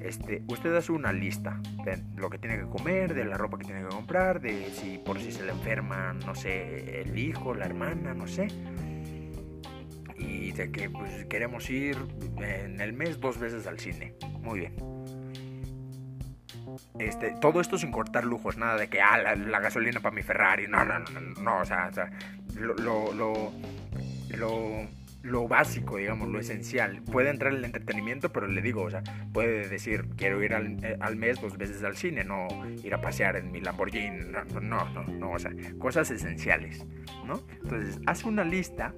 [0.00, 3.64] Este, usted hace una lista de lo que tiene que comer, de la ropa que
[3.64, 7.66] tiene que comprar, de si por si se le enferma, no sé, el hijo, la
[7.66, 8.48] hermana, no sé.
[10.16, 11.96] Y de que pues, queremos ir
[12.38, 14.14] en el mes dos veces al cine.
[14.42, 14.95] Muy bien
[16.98, 20.66] este, todo esto sin cortar lujos, nada de que, ah, la, gasolina para mi Ferrari,
[20.68, 21.90] no, no, no, o sea,
[22.54, 23.52] lo, lo,
[25.26, 27.02] lo básico, digamos, lo esencial.
[27.02, 30.96] Puede entrar el entretenimiento, pero le digo, o sea, puede decir, quiero ir al, eh,
[31.00, 32.46] al mes dos veces al cine, no
[32.82, 36.86] ir a pasear en mi Lamborghini, no, no, no, no, o sea, cosas esenciales,
[37.26, 37.42] ¿no?
[37.62, 38.94] Entonces, hace una lista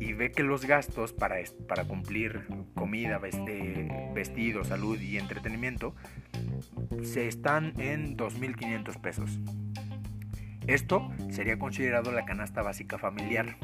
[0.00, 5.94] y ve que los gastos para, para cumplir comida, vestido, salud y entretenimiento
[7.02, 9.38] se están en 2.500 pesos.
[10.66, 13.56] Esto sería considerado la canasta básica familiar.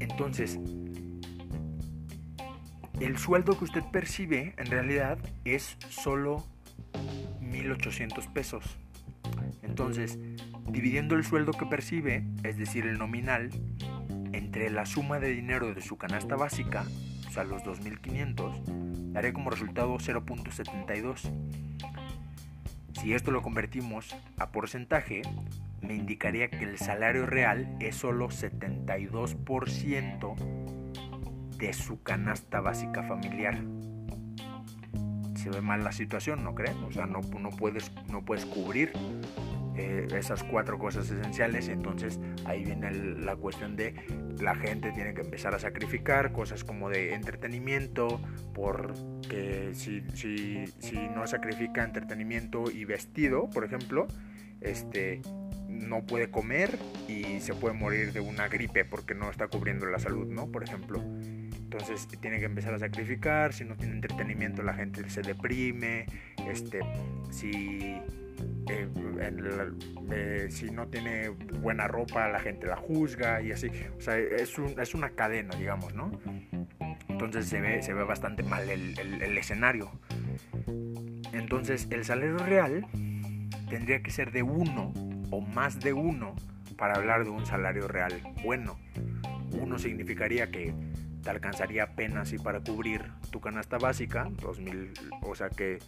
[0.00, 0.58] Entonces,
[3.00, 6.44] el sueldo que usted percibe en realidad es solo
[7.40, 8.78] 1.800 pesos.
[9.62, 10.18] Entonces,
[10.68, 13.50] dividiendo el sueldo que percibe, es decir, el nominal,
[14.32, 16.84] entre la suma de dinero de su canasta básica,
[17.28, 21.30] o sea, los 2.500, daría como resultado 0.72.
[23.00, 25.22] Si esto lo convertimos a porcentaje,
[25.80, 30.34] me indicaría que el salario real es solo 72%
[31.56, 33.58] de su canasta básica familiar.
[35.34, 36.76] Se ve mal la situación, ¿no creen?
[36.84, 38.92] O sea, no, puedes, no puedes cubrir
[39.76, 41.68] eh, esas cuatro cosas esenciales.
[41.68, 43.94] Entonces ahí viene la cuestión de
[44.40, 48.20] la gente tiene que empezar a sacrificar cosas como de entretenimiento,
[48.54, 54.06] porque si, si, si no sacrifica entretenimiento y vestido, por ejemplo,
[54.60, 55.20] este
[55.68, 56.78] no puede comer
[57.08, 60.50] y se puede morir de una gripe porque no está cubriendo la salud, ¿no?
[60.50, 61.00] Por ejemplo.
[61.00, 66.06] Entonces tiene que empezar a sacrificar, si no tiene entretenimiento la gente se deprime,
[66.48, 66.80] este,
[67.30, 67.96] si
[68.68, 68.88] eh,
[70.10, 73.68] eh, si no tiene buena ropa, la gente la juzga y así.
[73.96, 76.10] O sea, es, es una cadena, digamos, ¿no?
[77.08, 79.90] Entonces se ve, se ve bastante mal el, el escenario.
[81.32, 82.86] Entonces el salario real
[83.68, 84.92] tendría que ser de uno
[85.30, 86.34] o más de uno
[86.76, 88.78] para hablar de un salario real bueno.
[89.52, 90.74] Uno significaría que
[91.22, 95.78] te alcanzaría apenas y para cubrir tu canasta básica, 2000, o sea que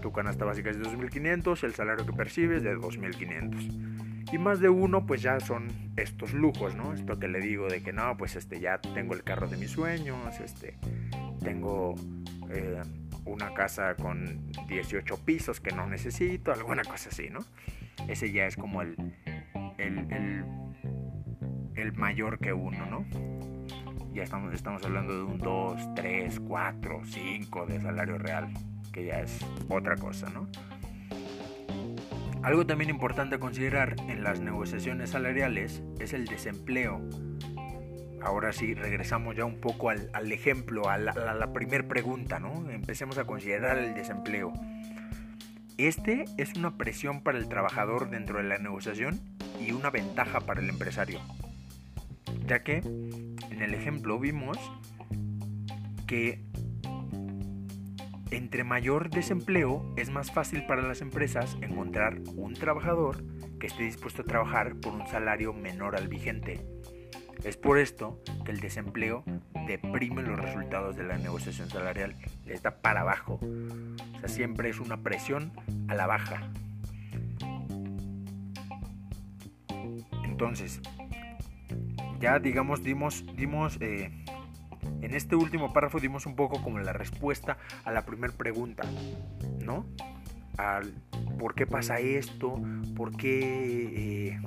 [0.00, 4.32] tu canasta básica es de 2.500, el salario que percibes es de 2.500.
[4.32, 6.92] Y más de uno pues ya son estos lujos, ¿no?
[6.92, 9.70] Esto que le digo de que no, pues este ya tengo el carro de mis
[9.70, 10.78] sueños, este
[11.42, 11.94] tengo
[12.50, 12.80] eh,
[13.24, 17.40] una casa con 18 pisos que no necesito, alguna cosa así, ¿no?
[18.08, 18.96] Ese ya es como el,
[19.78, 20.44] el, el,
[21.74, 23.59] el mayor que uno, ¿no?
[24.12, 28.48] Ya estamos, estamos hablando de un 2, 3, 4, 5 de salario real,
[28.92, 30.48] que ya es otra cosa, ¿no?
[32.42, 37.00] Algo también importante a considerar en las negociaciones salariales es el desempleo.
[38.22, 42.70] Ahora sí, regresamos ya un poco al, ejemplo, a la primera pregunta, ¿no?
[42.70, 44.52] Empecemos a considerar el desempleo.
[45.76, 49.20] Este es una presión para el trabajador dentro de la negociación
[49.60, 51.20] y una ventaja para el empresario,
[52.46, 52.82] ya que
[53.50, 54.58] en el ejemplo vimos
[56.06, 56.44] que
[58.30, 63.24] entre mayor desempleo es más fácil para las empresas encontrar un trabajador
[63.58, 66.64] que esté dispuesto a trabajar por un salario menor al vigente.
[67.44, 69.24] Es por esto que el desempleo
[69.66, 73.40] deprime los resultados de la negociación salarial, le está para abajo.
[73.42, 75.52] O sea, siempre es una presión
[75.88, 76.50] a la baja.
[80.24, 80.80] Entonces,
[82.20, 84.10] ya digamos dimos, dimos eh,
[85.02, 88.84] en este último párrafo dimos un poco como la respuesta a la primera pregunta,
[89.64, 89.86] ¿no?
[90.56, 90.92] Al
[91.38, 92.60] por qué pasa esto,
[92.94, 94.28] por qué...
[94.28, 94.40] Eh,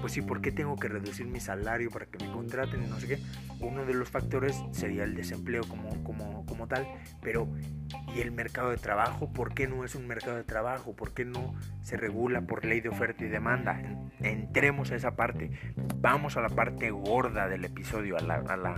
[0.00, 3.08] pues sí, ¿por qué tengo que reducir mi salario para que me contraten no sé
[3.08, 3.18] qué?
[3.60, 6.86] Uno de los factores sería el desempleo como, como, como tal,
[7.20, 7.48] pero
[8.14, 9.32] ¿y el mercado de trabajo?
[9.32, 10.94] ¿Por qué no es un mercado de trabajo?
[10.94, 13.80] ¿Por qué no se regula por ley de oferta y demanda?
[14.20, 15.50] Entremos a esa parte,
[15.96, 18.74] vamos a la parte gorda del episodio, a la, a la,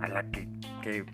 [0.00, 0.48] a la que,
[0.82, 1.04] que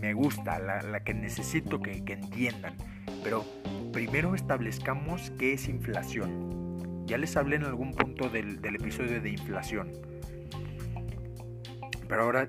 [0.00, 2.76] me gusta, a la, la que necesito que, que entiendan.
[3.22, 3.44] Pero
[3.92, 6.61] primero establezcamos qué es inflación.
[7.06, 9.92] Ya les hablé en algún punto del, episodio de inflación.
[12.08, 12.48] Pero ahora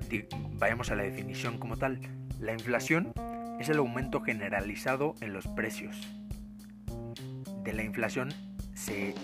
[0.60, 2.00] vayamos a la definición como tal.
[2.40, 3.14] La inflación
[3.60, 5.96] es el aumento generalizado en los precios.
[7.64, 8.34] De la inflación
[8.74, 9.16] se,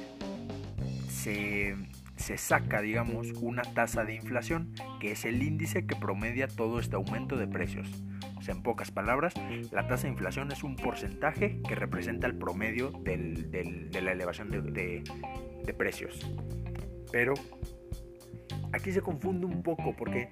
[1.09, 6.95] se, saca, digamos, una tasa de inflación, que es el índice que promedia todo este
[6.95, 7.89] aumento de precios.
[8.39, 9.33] O sea, en pocas palabras,
[9.71, 15.03] la tasa de inflación es un porcentaje que representa el promedio de la elevación de,
[15.77, 16.19] precios.
[17.11, 17.33] Pero
[18.71, 20.29] aquí se confunde un poco porque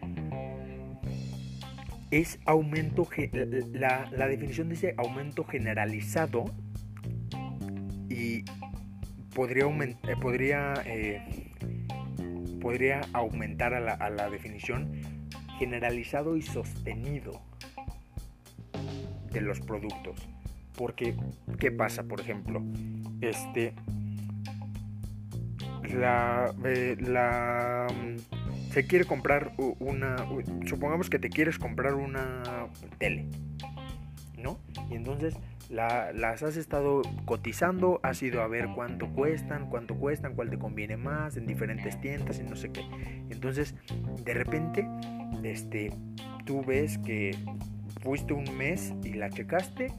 [2.11, 3.07] es aumento,
[3.73, 6.45] la, la definición dice aumento generalizado
[8.09, 8.45] y
[9.35, 11.51] podría, aumentar, podría, eh,
[12.61, 14.93] podría aumentar a la definición
[15.59, 17.47] generalizado y sostenido
[19.31, 20.27] de los productos.
[20.75, 21.15] Porque,
[21.59, 22.03] ¿qué pasa?
[22.03, 22.61] Por ejemplo,
[23.21, 23.73] este,
[25.93, 30.17] la, eh, la, mm, se quiere comprar una,
[30.65, 32.67] supongamos que te quieres comprar una
[32.99, 33.25] tele,
[34.37, 34.59] ¿no?
[34.89, 35.35] Y entonces
[35.69, 40.95] las has estado cotizando, has ido a ver cuánto cuestan, cuánto cuestan, cuál te conviene
[40.95, 42.85] más en diferentes tiendas y no sé qué.
[43.29, 43.75] Entonces,
[44.23, 44.87] de repente,
[45.43, 45.91] este,
[46.45, 47.31] tú ves que
[47.99, 49.91] fuiste un mes y la checaste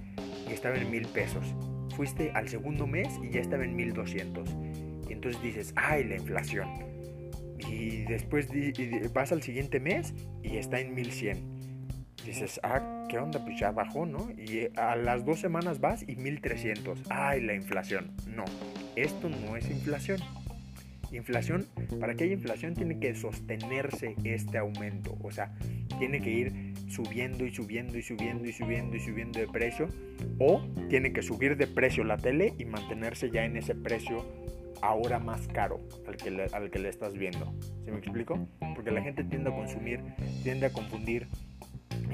[0.49, 1.55] y estaba en mil pesos.
[1.96, 4.49] Fuiste al segundo mes y ya estaba en mil doscientos.
[5.09, 6.68] Y entonces dices, ay, la inflación.
[7.68, 8.49] Y después
[9.12, 11.59] vas al siguiente mes y está en mil cien.
[12.24, 13.42] Dices, ah, ¿qué onda?
[13.44, 14.30] Pues ya bajó, ¿no?
[14.30, 17.05] Y a las dos semanas vas y 1300.
[17.09, 18.12] ¡Ay, la inflación!
[18.26, 18.44] No,
[18.96, 20.20] esto no es inflación.
[21.11, 21.66] Inflación,
[22.01, 25.16] para que haya inflación tiene que sostenerse este aumento.
[25.22, 25.55] O sea,
[25.99, 29.88] tiene que ir subiendo y subiendo y subiendo y subiendo y subiendo de precio.
[30.38, 34.24] O tiene que subir de precio la tele y mantenerse ya en ese precio
[34.82, 37.53] ahora más caro al que le, al que le estás viendo.
[37.84, 38.49] ¿Se me explico?
[38.74, 40.01] Porque la gente tiende a consumir,
[40.42, 41.28] tiende a confundir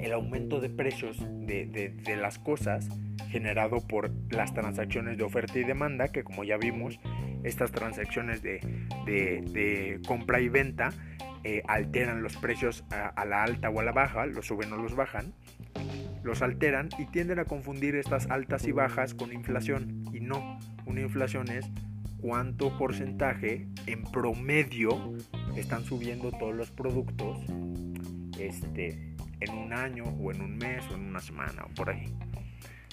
[0.01, 2.89] el aumento de precios de, de, las cosas
[3.30, 6.99] generado por las transacciones de oferta y demanda, que como ya vimos,
[7.45, 10.92] estas transacciones de, compra y venta
[11.45, 14.97] eh, alteran los precios a, la alta o a la baja, los suben o los
[14.97, 15.34] bajan,
[16.22, 20.05] los alteran y tienden a confundir estas altas y bajas con inflación.
[20.12, 21.70] Y no, una inflación es
[22.20, 25.12] cuánto porcentaje en promedio
[25.57, 27.40] están subiendo todos los productos
[28.38, 32.11] este, en un año o en un mes o en una semana o por ahí.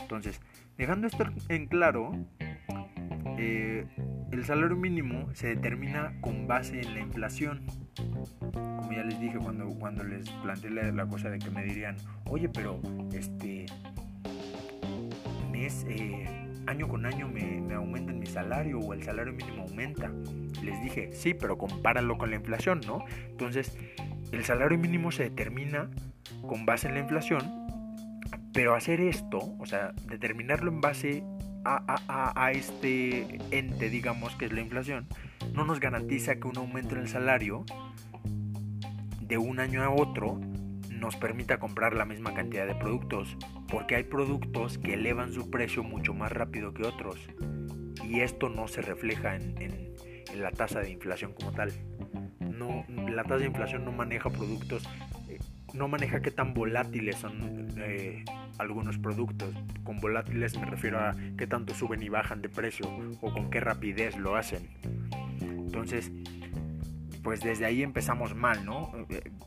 [0.01, 0.41] Entonces,
[0.77, 2.11] dejando esto en claro,
[3.37, 3.85] eh,
[4.31, 7.61] el salario mínimo se determina con base en la inflación.
[8.53, 12.49] Como ya les dije cuando, cuando les planteé la, cosa de que me dirían, oye,
[12.49, 12.79] pero
[13.13, 13.65] este
[15.51, 16.25] mes, eh,
[16.67, 20.11] año con año me, me aumentan mi salario o el salario mínimo aumenta.
[20.63, 23.03] Les dije, sí, pero compáralo con la inflación, ¿no?
[23.29, 23.77] Entonces,
[24.31, 25.89] el salario mínimo se determina
[26.47, 27.60] con base en la inflación,
[28.53, 31.23] pero hacer esto, o sea, determinarlo en base
[31.63, 35.07] a, este ente, digamos, que es la inflación,
[35.53, 37.65] no nos garantiza que un aumento en el salario
[39.21, 40.39] de un año a otro
[40.89, 43.37] nos permita comprar la misma cantidad de productos,
[43.69, 47.29] porque hay productos que elevan su precio mucho más rápido que otros,
[48.03, 49.91] y esto no se refleja en,
[50.35, 51.71] la tasa de inflación como tal.
[52.39, 54.87] No, la tasa de inflación no maneja productos
[55.73, 58.23] no maneja qué tan volátiles son eh,
[58.57, 59.53] algunos productos.
[59.83, 62.87] Con volátiles me refiero a qué tanto suben y bajan de precio
[63.21, 64.69] o con qué rapidez lo hacen.
[65.41, 66.11] Entonces,
[67.23, 68.91] pues desde ahí empezamos mal, ¿no?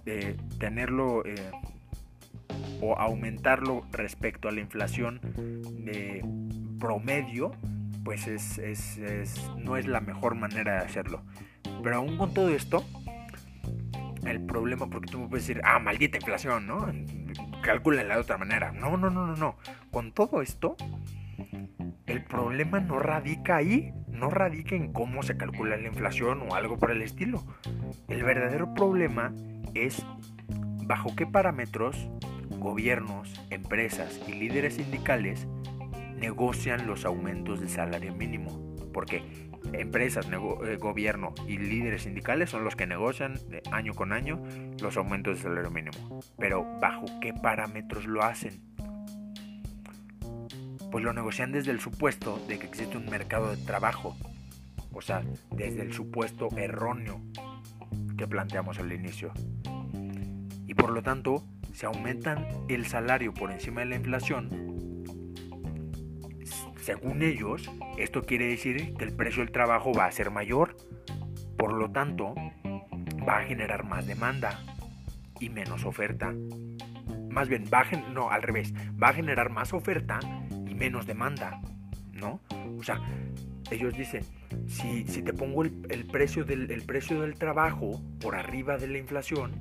[0.07, 1.51] Eh, tenerlo eh,
[2.81, 5.21] o aumentarlo respecto a la inflación
[5.85, 6.25] de
[6.79, 7.53] promedio,
[8.05, 9.01] pues es,
[9.59, 11.23] no es la mejor manera de hacerlo.
[11.83, 12.85] Pero aún con todo esto,
[14.27, 16.87] el problema, porque tú me puedes decir, ah, maldita inflación, ¿no?
[17.63, 18.73] Calcúlenla de otra manera.
[18.73, 19.57] No, no, no, no, no.
[19.91, 20.77] Con todo esto,
[22.07, 26.79] el problema no radica ahí, no radica en cómo se calcula la inflación o algo
[26.79, 27.43] por el estilo.
[28.09, 29.33] El verdadero problema
[29.75, 30.05] es
[30.87, 32.09] bajo qué parámetros
[32.59, 35.47] gobiernos, empresas y líderes sindicales
[36.17, 38.75] negocian los aumentos del salario mínimo.
[38.93, 39.23] Porque
[39.81, 43.35] empresas, eh, gobierno y líderes sindicales son los que negocian
[43.71, 44.43] año con año
[44.81, 46.21] los aumentos del salario mínimo.
[46.39, 48.61] Pero ¿bajo qué parámetros lo hacen?
[50.91, 54.17] Pues lo negocian desde el supuesto de que existe un mercado de trabajo.
[54.93, 57.21] O sea, desde el supuesto erróneo
[58.17, 59.33] que planteamos al inicio.
[60.67, 64.74] Y por lo tanto, si aumentan el salario por encima de la inflación,
[66.85, 70.77] según ellos, esto quiere decir que el precio del trabajo va a ser mayor,
[71.57, 72.35] por lo tanto,
[73.27, 74.61] va a generar más demanda
[75.41, 76.35] y menos oferta.
[77.31, 80.21] Más bien, va a no, al revés, va a generar más oferta
[80.51, 81.59] y menos demanda,
[82.13, 82.41] ¿no?
[82.79, 83.01] O sea,
[83.71, 84.23] ellos dicen,
[84.67, 88.99] si, si te pongo el, precio del, el precio del trabajo por arriba de la
[88.99, 89.53] inflación,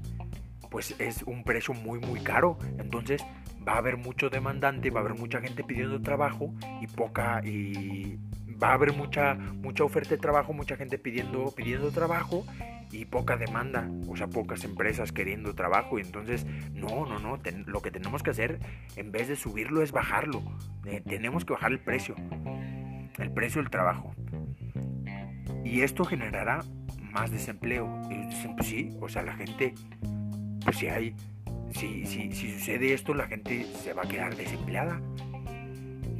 [0.69, 2.57] pues es un precio muy, muy caro.
[2.80, 3.24] Entonces,
[3.68, 8.20] va a haber mucho demandante, va a haber mucha gente pidiendo trabajo y poca y
[8.61, 12.45] va a haber mucha mucha oferta de trabajo, mucha gente pidiendo pidiendo trabajo
[12.93, 17.82] y poca demanda, o sea, pocas empresas queriendo trabajo y entonces no, no, no, lo
[17.82, 18.59] que tenemos que hacer
[18.95, 20.43] en vez de subirlo es bajarlo.
[20.86, 22.16] Eh, tenemos que bajar el precio.
[23.18, 24.14] El precio del trabajo.
[25.66, 26.64] Y esto generará
[27.11, 28.01] más desempleo.
[28.55, 29.74] Pues sí, o sea, la gente,
[30.64, 31.16] pues si hay,
[31.74, 35.01] si, si, si sucede esto, la gente se va a quedar desempleada.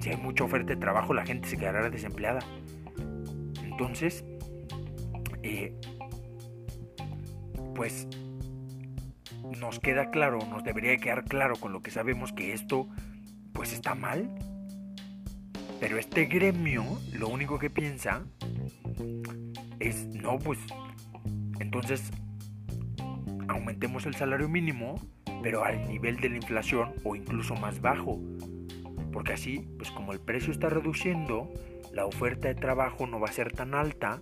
[0.02, 2.40] Si hay mucha oferta de trabajo, la gente se quedará desempleada.
[3.64, 4.26] Entonces,
[5.44, 5.74] eh,
[7.76, 8.08] pues
[9.60, 12.88] nos queda claro, nos debería quedar claro con lo que sabemos que esto
[13.54, 14.30] pues está mal.
[15.80, 16.84] Pero este gremio
[17.14, 18.24] lo único que piensa
[19.80, 20.60] es, no, pues
[21.60, 22.12] entonces
[23.48, 24.96] aumentemos el salario mínimo,
[25.44, 28.20] pero al nivel de la inflación o incluso más bajo.
[29.12, 31.52] Porque así, pues como el precio está reduciendo,
[31.92, 34.22] la oferta de trabajo no va a ser tan alta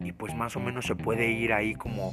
[0.00, 2.12] y pues más o menos se puede ir ahí como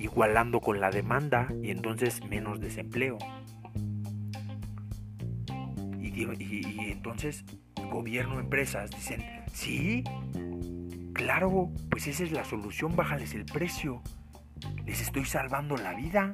[0.00, 3.18] igualando con la demanda y entonces menos desempleo.
[6.00, 7.44] Y, entonces
[7.90, 9.22] gobierno, empresas dicen,
[9.52, 10.02] sí,
[11.12, 14.02] claro, pues esa es la solución, bájales el precio.
[14.86, 16.32] Les estoy salvando la vida.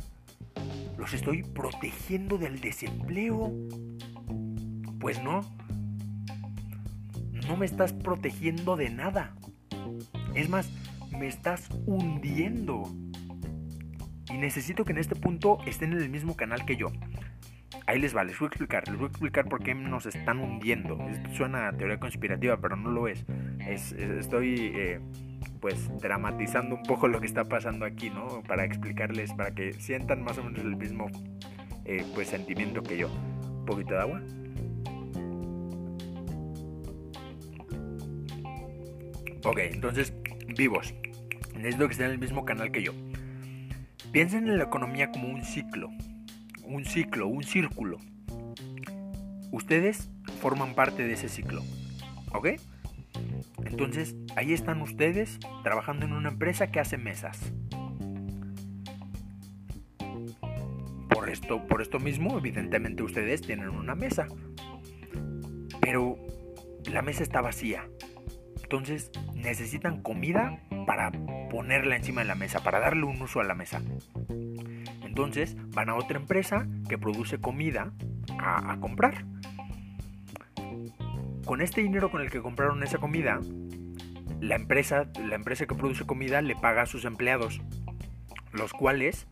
[1.03, 3.53] Los estoy protegiendo del desempleo.
[5.01, 5.41] Pues no.
[7.49, 9.35] No me estás protegiendo de nada.
[10.37, 10.71] Es más,
[11.11, 12.85] me estás hundiendo.
[14.31, 16.93] Y necesito que en este punto estén en el mismo canal que yo.
[17.89, 20.39] Ahí les va, les voy a explicar, les voy a explicar por qué nos están
[20.39, 21.05] hundiendo.
[21.09, 23.27] Esto suena a teoría conspirativa, pero no lo es.
[23.59, 25.01] estoy eh,
[25.63, 28.43] pues dramatizando un poco lo que está pasando aquí, ¿no?
[28.43, 31.07] Para explicarles, para que sientan más o menos el mismo
[31.87, 33.09] eh, pues sentimiento que yo.
[33.09, 34.21] Un poquito de agua.
[39.45, 40.13] Ok, entonces,
[40.49, 40.95] vivos.
[41.55, 42.93] Necesito que estén en el mismo canal que yo.
[44.11, 45.91] Piensen en la economía como un ciclo,
[46.65, 47.99] un ciclo, un círculo.
[49.53, 50.11] Ustedes
[50.41, 51.63] forman parte de ese ciclo,
[52.33, 52.49] ¿ok?
[53.65, 57.53] Entonces, ahí están ustedes trabajando en una empresa que hace mesas.
[61.09, 64.27] Por esto, por esto mismo, evidentemente ustedes tienen una mesa.
[65.81, 66.17] Pero
[66.91, 67.89] la mesa está vacía.
[68.63, 71.13] Entonces, necesitan comida para
[71.51, 73.83] ponerla encima de la mesa, para darle un uso a la mesa.
[75.13, 77.93] Entonces van a otra empresa que produce comida
[78.39, 79.27] a, comprar.
[81.53, 83.39] Con este dinero con el que compraron esa comida,
[84.41, 87.61] la empresa, la empresa que produce comida le paga a sus empleados,
[88.53, 89.27] los cuales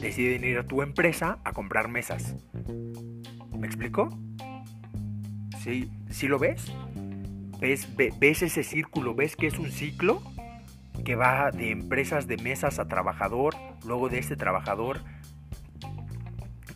[0.00, 2.34] deciden ir a tu empresa a comprar mesas.
[3.56, 4.08] ¿Me explico?
[5.62, 6.66] ¿Sí, ¿Sí lo ves?
[7.60, 9.14] ¿Ves, ¿Ves ese círculo?
[9.14, 10.20] ¿Ves que es un ciclo?
[11.04, 13.54] que va de empresas de mesas a trabajador,
[13.86, 15.00] luego de este trabajador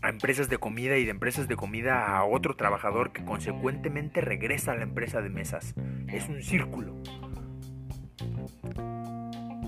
[0.06, 4.70] a empresas de comida y de empresas de comida a otro trabajador que consecuentemente regresa
[4.70, 5.74] a la empresa de mesas.
[6.06, 6.94] Es un círculo.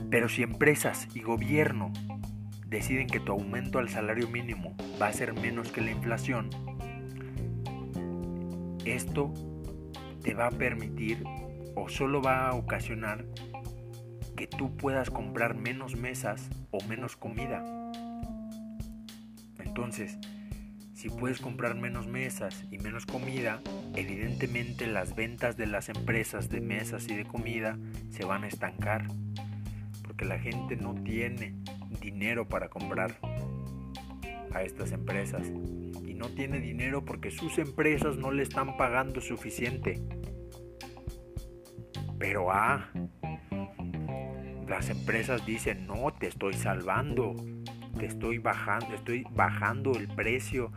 [0.08, 1.92] Pero si empresas y gobierno
[2.68, 6.50] deciden que tu aumento al salario mínimo va a ser menos que la inflación,
[8.84, 9.34] esto
[10.22, 11.24] te va a permitir
[11.74, 13.24] o solo va a ocasionar
[14.36, 17.64] que tú puedas comprar menos mesas o menos comida.
[19.78, 20.18] Entonces,
[20.92, 23.62] si puedes comprar menos mesas y menos comida,
[23.94, 27.78] evidentemente las ventas de las empresas de mesas y de comida
[28.10, 29.06] se van a estancar.
[30.02, 31.54] Porque la gente no tiene
[32.00, 33.20] dinero para comprar
[34.52, 35.46] a estas empresas.
[36.04, 40.02] Y no tiene dinero porque sus empresas no le están pagando suficiente.
[42.18, 42.90] Pero ah,
[44.66, 47.36] las empresas dicen, no, te estoy salvando,
[47.98, 50.72] te estoy bajando, estoy bajando el precio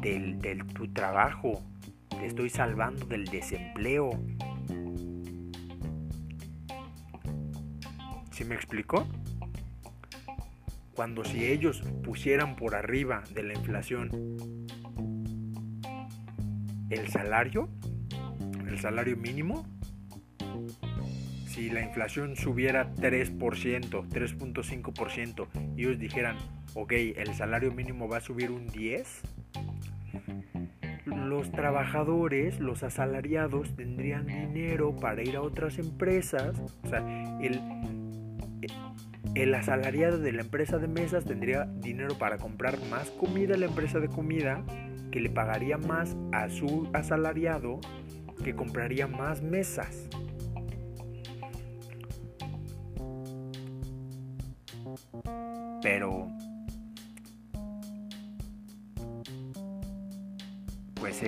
[0.00, 0.38] del,
[0.74, 1.62] tu trabajo,
[2.08, 4.10] te estoy salvando del desempleo.
[8.30, 9.06] ¿Sí me explico?
[10.94, 14.10] Cuando si ellos pusieran por arriba de la inflación
[16.90, 17.68] el salario,
[18.66, 19.66] el salario mínimo,
[21.46, 26.36] si la inflación subiera 3%, 3.5% y ellos dijeran,
[26.74, 29.04] ok, el salario mínimo va a subir un 10%,
[31.06, 37.60] los trabajadores, los asalariados tendrían dinero para ir a otras empresas, o sea, el,
[39.34, 43.66] el asalariado de la empresa de mesas tendría dinero para comprar más comida a la
[43.66, 44.64] empresa de comida,
[45.10, 47.80] que le pagaría más a su asalariado,
[48.44, 50.08] que compraría más mesas.
[55.82, 56.28] Pero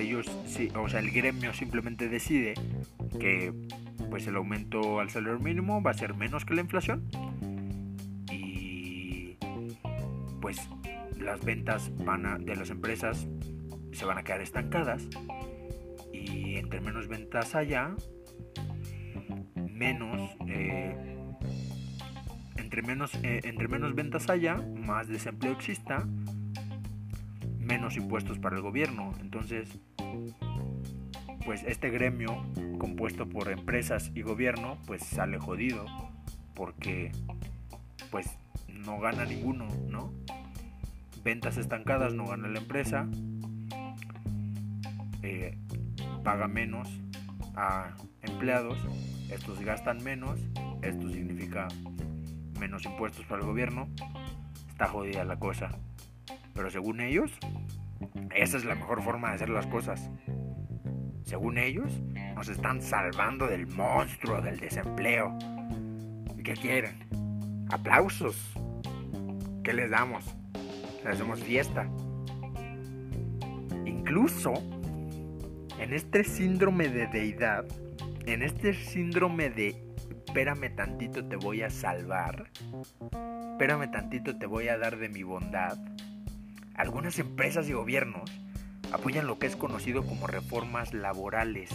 [0.01, 0.27] ellos,
[0.75, 2.53] o sea, el gremio simplemente decide
[3.19, 3.53] que
[4.09, 7.03] pues el aumento al salario mínimo va a ser menos que la inflación
[8.31, 9.37] y
[10.41, 10.69] pues
[11.19, 13.27] las ventas van a, de las empresas
[13.91, 15.07] se van a quedar estancadas
[16.13, 17.95] y entre menos ventas haya,
[19.71, 20.31] menos...
[20.47, 20.95] Eh,
[22.57, 26.05] entre menos, eh, entre menos ventas haya, más desempleo exista,
[27.65, 29.13] menos impuestos para el gobierno.
[29.19, 29.79] Entonces,
[31.45, 32.43] pues este gremio
[32.79, 35.85] compuesto por empresas y gobierno, pues sale jodido
[36.55, 37.11] porque
[38.09, 38.27] pues
[38.67, 40.11] no gana ninguno, ¿no?
[41.23, 43.07] Ventas estancadas no gana la empresa,
[45.23, 45.57] eh,
[46.23, 46.87] paga menos
[47.55, 48.77] a empleados,
[49.29, 50.39] estos gastan menos,
[50.81, 51.67] esto significa
[52.59, 53.87] menos impuestos para el gobierno,
[54.69, 55.71] está jodida la cosa.
[56.55, 57.31] Pero según ellos,
[58.33, 60.09] esa es la mejor forma de hacer las cosas.
[61.23, 62.01] Según ellos,
[62.33, 65.37] nos están salvando del monstruo del desempleo.
[66.43, 67.67] ¿Qué quieren?
[67.69, 68.53] Aplausos.
[69.63, 70.23] ¿Qué les damos?
[71.03, 71.87] Les hacemos fiesta.
[73.85, 74.53] Incluso
[75.77, 77.65] en este síndrome de deidad,
[78.25, 79.85] en este síndrome de
[80.25, 82.51] espérame tantito te voy a salvar,
[83.51, 85.77] espérame tantito te voy a dar de mi bondad,
[86.75, 88.31] algunas empresas y gobiernos
[88.91, 91.69] apoyan lo que es conocido como reformas laborales,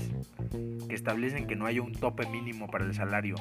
[0.88, 3.34] que establecen que no haya un tope mínimo para el salario,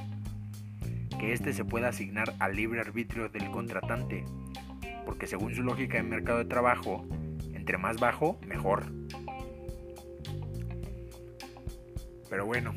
[1.19, 4.25] que éste se pueda asignar al libre arbitrio del contratante,
[5.05, 7.05] porque según su lógica de mercado de trabajo,
[7.53, 8.85] entre más bajo, mejor.
[12.29, 12.73] Pero bueno,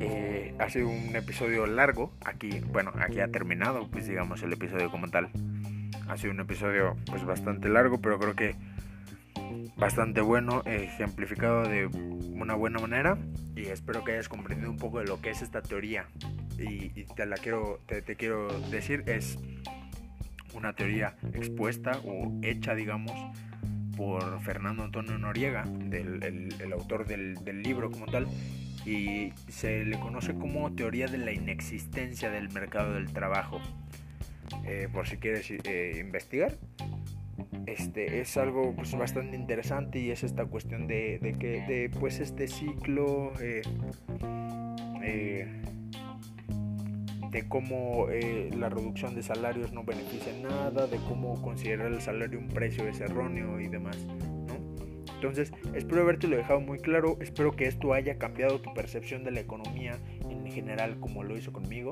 [0.00, 2.12] eh, ha sido un episodio largo.
[2.24, 5.30] Aquí, bueno, aquí ha terminado, pues digamos, el episodio como tal.
[6.08, 8.56] Ha sido un episodio, pues bastante largo, pero creo que
[9.76, 13.18] bastante bueno, ejemplificado de una buena manera.
[13.56, 16.06] Y espero que hayas comprendido un poco de lo que es esta teoría.
[16.58, 19.38] Y, te la quiero, te, quiero decir, es
[20.54, 23.12] una teoría expuesta o hecha, digamos,
[23.96, 28.26] por Fernando Antonio Noriega, del, el, autor del, libro como tal,
[28.84, 33.60] y se le conoce como teoría de la inexistencia del mercado del trabajo.
[34.68, 36.58] Eh, por si quieres eh, investigar,
[37.66, 42.48] este es algo pues, bastante interesante y es esta cuestión de, que de, pues este
[42.48, 43.62] ciclo eh,
[47.30, 52.00] de cómo eh, la reducción de salarios no beneficia en nada, de cómo considerar el
[52.00, 53.98] salario un precio es erróneo y demás.
[55.14, 59.32] Entonces, espero haberte lo dejado muy claro, espero que esto haya cambiado tu percepción de
[59.32, 59.98] la economía
[60.30, 61.90] en general como lo hizo conmigo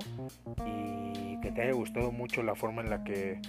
[0.65, 1.06] y
[1.57, 3.41] te haya gustado mucho la forma en la que,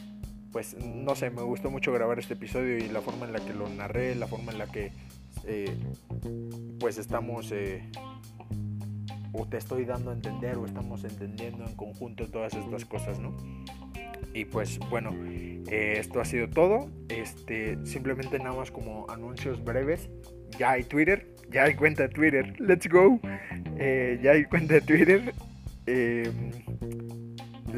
[0.52, 3.54] pues, no sé, me gustó mucho grabar este episodio y la forma en la que
[3.54, 4.92] lo narré, la forma en la que,
[5.46, 5.78] eh,
[6.80, 7.52] pues, estamos...
[7.52, 7.84] Eh,
[9.34, 13.36] o te estoy dando a entender o estamos entendiendo en conjunto todas estas cosas, ¿no?
[14.34, 15.12] Y pues bueno,
[15.70, 16.90] eh, esto ha sido todo.
[17.10, 20.10] Este, simplemente nada más como anuncios breves.
[20.58, 22.60] Ya hay Twitter, ya hay cuenta de Twitter.
[22.60, 23.20] Let's go.
[23.78, 25.34] Eh, ya hay cuenta de Twitter.
[25.86, 26.52] Em,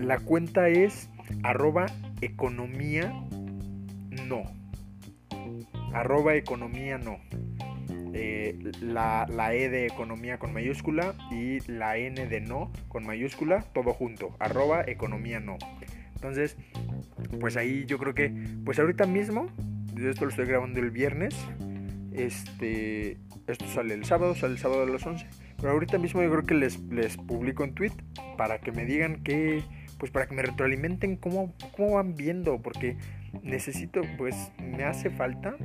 [0.01, 1.09] la cuenta es
[1.43, 1.85] arroba
[2.21, 3.13] economía
[4.27, 4.43] no.
[5.93, 7.17] Arroba economía no.
[8.13, 13.93] Eh, la, E de economía con mayúscula y la N de no con mayúscula, todo
[13.93, 15.57] junto, arroba economía no.
[16.15, 16.57] Entonces,
[17.39, 18.33] pues ahí yo creo que,
[18.65, 19.47] pues ahorita mismo,
[19.93, 21.35] yo esto lo estoy grabando el viernes,
[22.11, 25.27] este, esto sale el sábado, sale el sábado a las 11,
[25.57, 27.93] pero ahorita mismo yo creo que les, les publico en tweet
[28.37, 29.63] para que me digan que,
[29.99, 32.97] pues para que me retroalimenten cómo, cómo van viendo, porque
[33.43, 35.55] necesito, pues me hace falta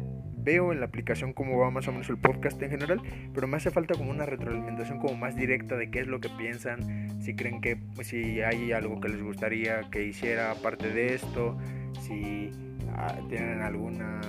[0.45, 3.01] veo en la aplicación cómo va más o menos el podcast en general,
[3.32, 6.28] pero me hace falta como una retroalimentación como más directa de qué es lo que
[6.28, 11.14] piensan, si creen que pues, si hay algo que les gustaría que hiciera aparte de
[11.14, 11.57] esto,
[12.01, 12.51] si
[12.95, 14.20] ah, tienen alguna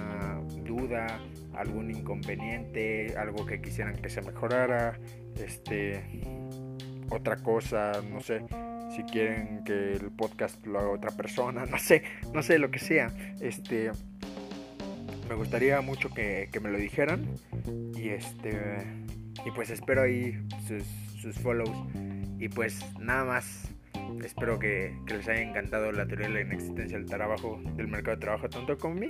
[0.65, 1.19] duda,
[1.53, 4.97] algún inconveniente, algo que quisieran que se mejorara,
[5.43, 6.01] este
[7.09, 8.41] otra cosa, no sé,
[8.95, 12.79] si quieren que el podcast lo haga otra persona, no sé, no sé lo que
[12.79, 13.91] sea, este
[15.27, 17.35] me gustaría mucho que, me lo dijeran.
[17.95, 18.83] Y este.
[19.45, 20.83] Y pues espero ahí sus,
[21.19, 21.75] sus follows.
[22.39, 23.71] Y pues nada más.
[24.23, 28.21] Espero que, les haya encantado la teoría de la inexistencia del trabajo, del mercado de
[28.21, 29.07] trabajo tanto como mí.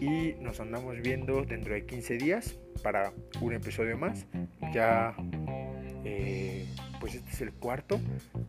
[0.00, 4.26] Y nos andamos viendo dentro de 15 días para un episodio más.
[4.72, 5.14] Ya
[6.04, 6.64] eh,
[7.00, 8.00] pues este es el cuarto.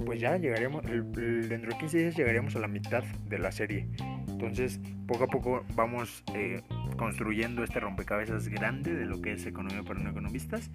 [0.05, 3.87] Pues ya llegaremos, dentro de 15 días llegaremos a la mitad de la serie.
[4.27, 6.61] Entonces, poco a poco vamos eh,
[6.97, 10.69] construyendo este rompecabezas grande de lo que es economía para no economistas.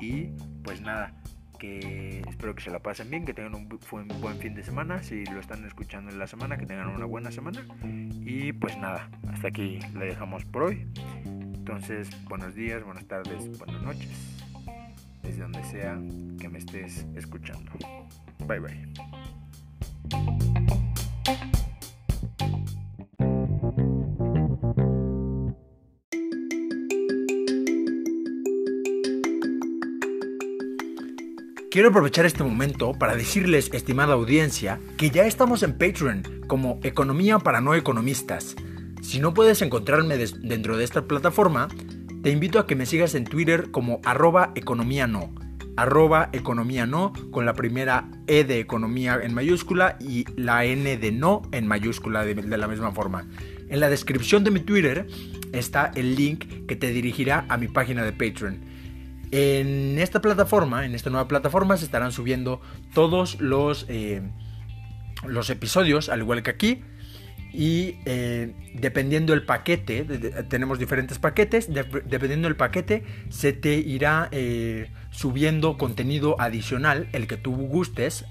[0.00, 0.28] Y
[0.64, 1.14] pues nada,
[1.60, 3.68] que espero que se la pasen bien, que tengan un
[4.20, 7.30] buen fin de semana, si lo están escuchando en la semana, que tengan una buena
[7.30, 7.64] semana.
[7.84, 10.86] Y pues nada, hasta aquí le dejamos por hoy.
[11.24, 14.40] Entonces, buenos días, buenas tardes, buenas noches,
[15.22, 15.98] desde donde sea
[16.38, 17.72] que me estés escuchando.
[18.46, 18.92] Bye bye.
[31.70, 37.38] Quiero aprovechar este momento para decirles, estimada audiencia, que ya estamos en Patreon como Economía
[37.38, 38.56] para No Economistas.
[39.02, 41.68] Si no puedes encontrarme dentro de esta plataforma,
[42.22, 45.34] te invito a que me sigas en Twitter como arroba economía no.
[45.76, 51.12] Arroba economía no con la primera E de economía en mayúscula y la N de
[51.12, 53.26] no en mayúscula de, de la misma forma.
[53.68, 55.06] En la descripción de mi Twitter
[55.52, 58.60] está el link que te dirigirá a mi página de Patreon.
[59.30, 62.60] En esta plataforma, en esta nueva plataforma, se estarán subiendo
[62.94, 64.22] todos los, eh,
[65.24, 66.82] los episodios, al igual que aquí.
[67.52, 70.04] Y eh, dependiendo del paquete,
[70.48, 77.36] tenemos diferentes paquetes, dependiendo del paquete, se te irá eh, subiendo contenido adicional, el que
[77.36, 78.24] tú gustes.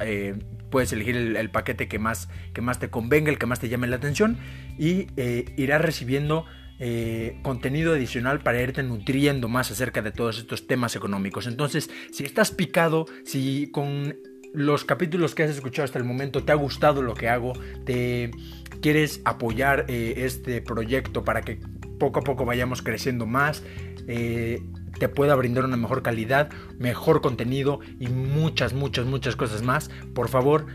[0.70, 3.88] puedes elegir el, paquete que más, que más te convenga, el que más te llame
[3.88, 4.38] la atención,
[4.78, 5.07] y
[5.57, 6.45] irás recibiendo
[6.82, 11.45] eh, contenido adicional para irte nutriendo más acerca de todos estos temas económicos.
[11.45, 14.15] Entonces, si estás picado, si con
[14.54, 17.54] los capítulos que has escuchado hasta el momento te ha gustado lo que hago,
[17.86, 18.32] te
[18.82, 21.60] quieres apoyar eh, este proyecto para que
[22.00, 23.64] poco a poco vayamos creciendo más,
[24.08, 24.62] eh,
[24.97, 30.30] te pueda brindar una mejor calidad, mejor contenido y muchas, muchas, muchas cosas más, por
[30.30, 30.66] favor,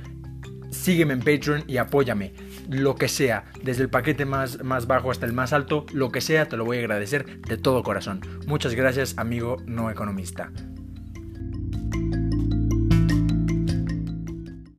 [0.70, 2.32] sígueme en Patreon y apóyame
[2.68, 6.20] lo que sea, desde el paquete más, más bajo hasta el más alto, lo que
[6.20, 8.20] sea, te lo voy a agradecer de todo corazón.
[8.46, 10.50] Muchas gracias, amigo no economista.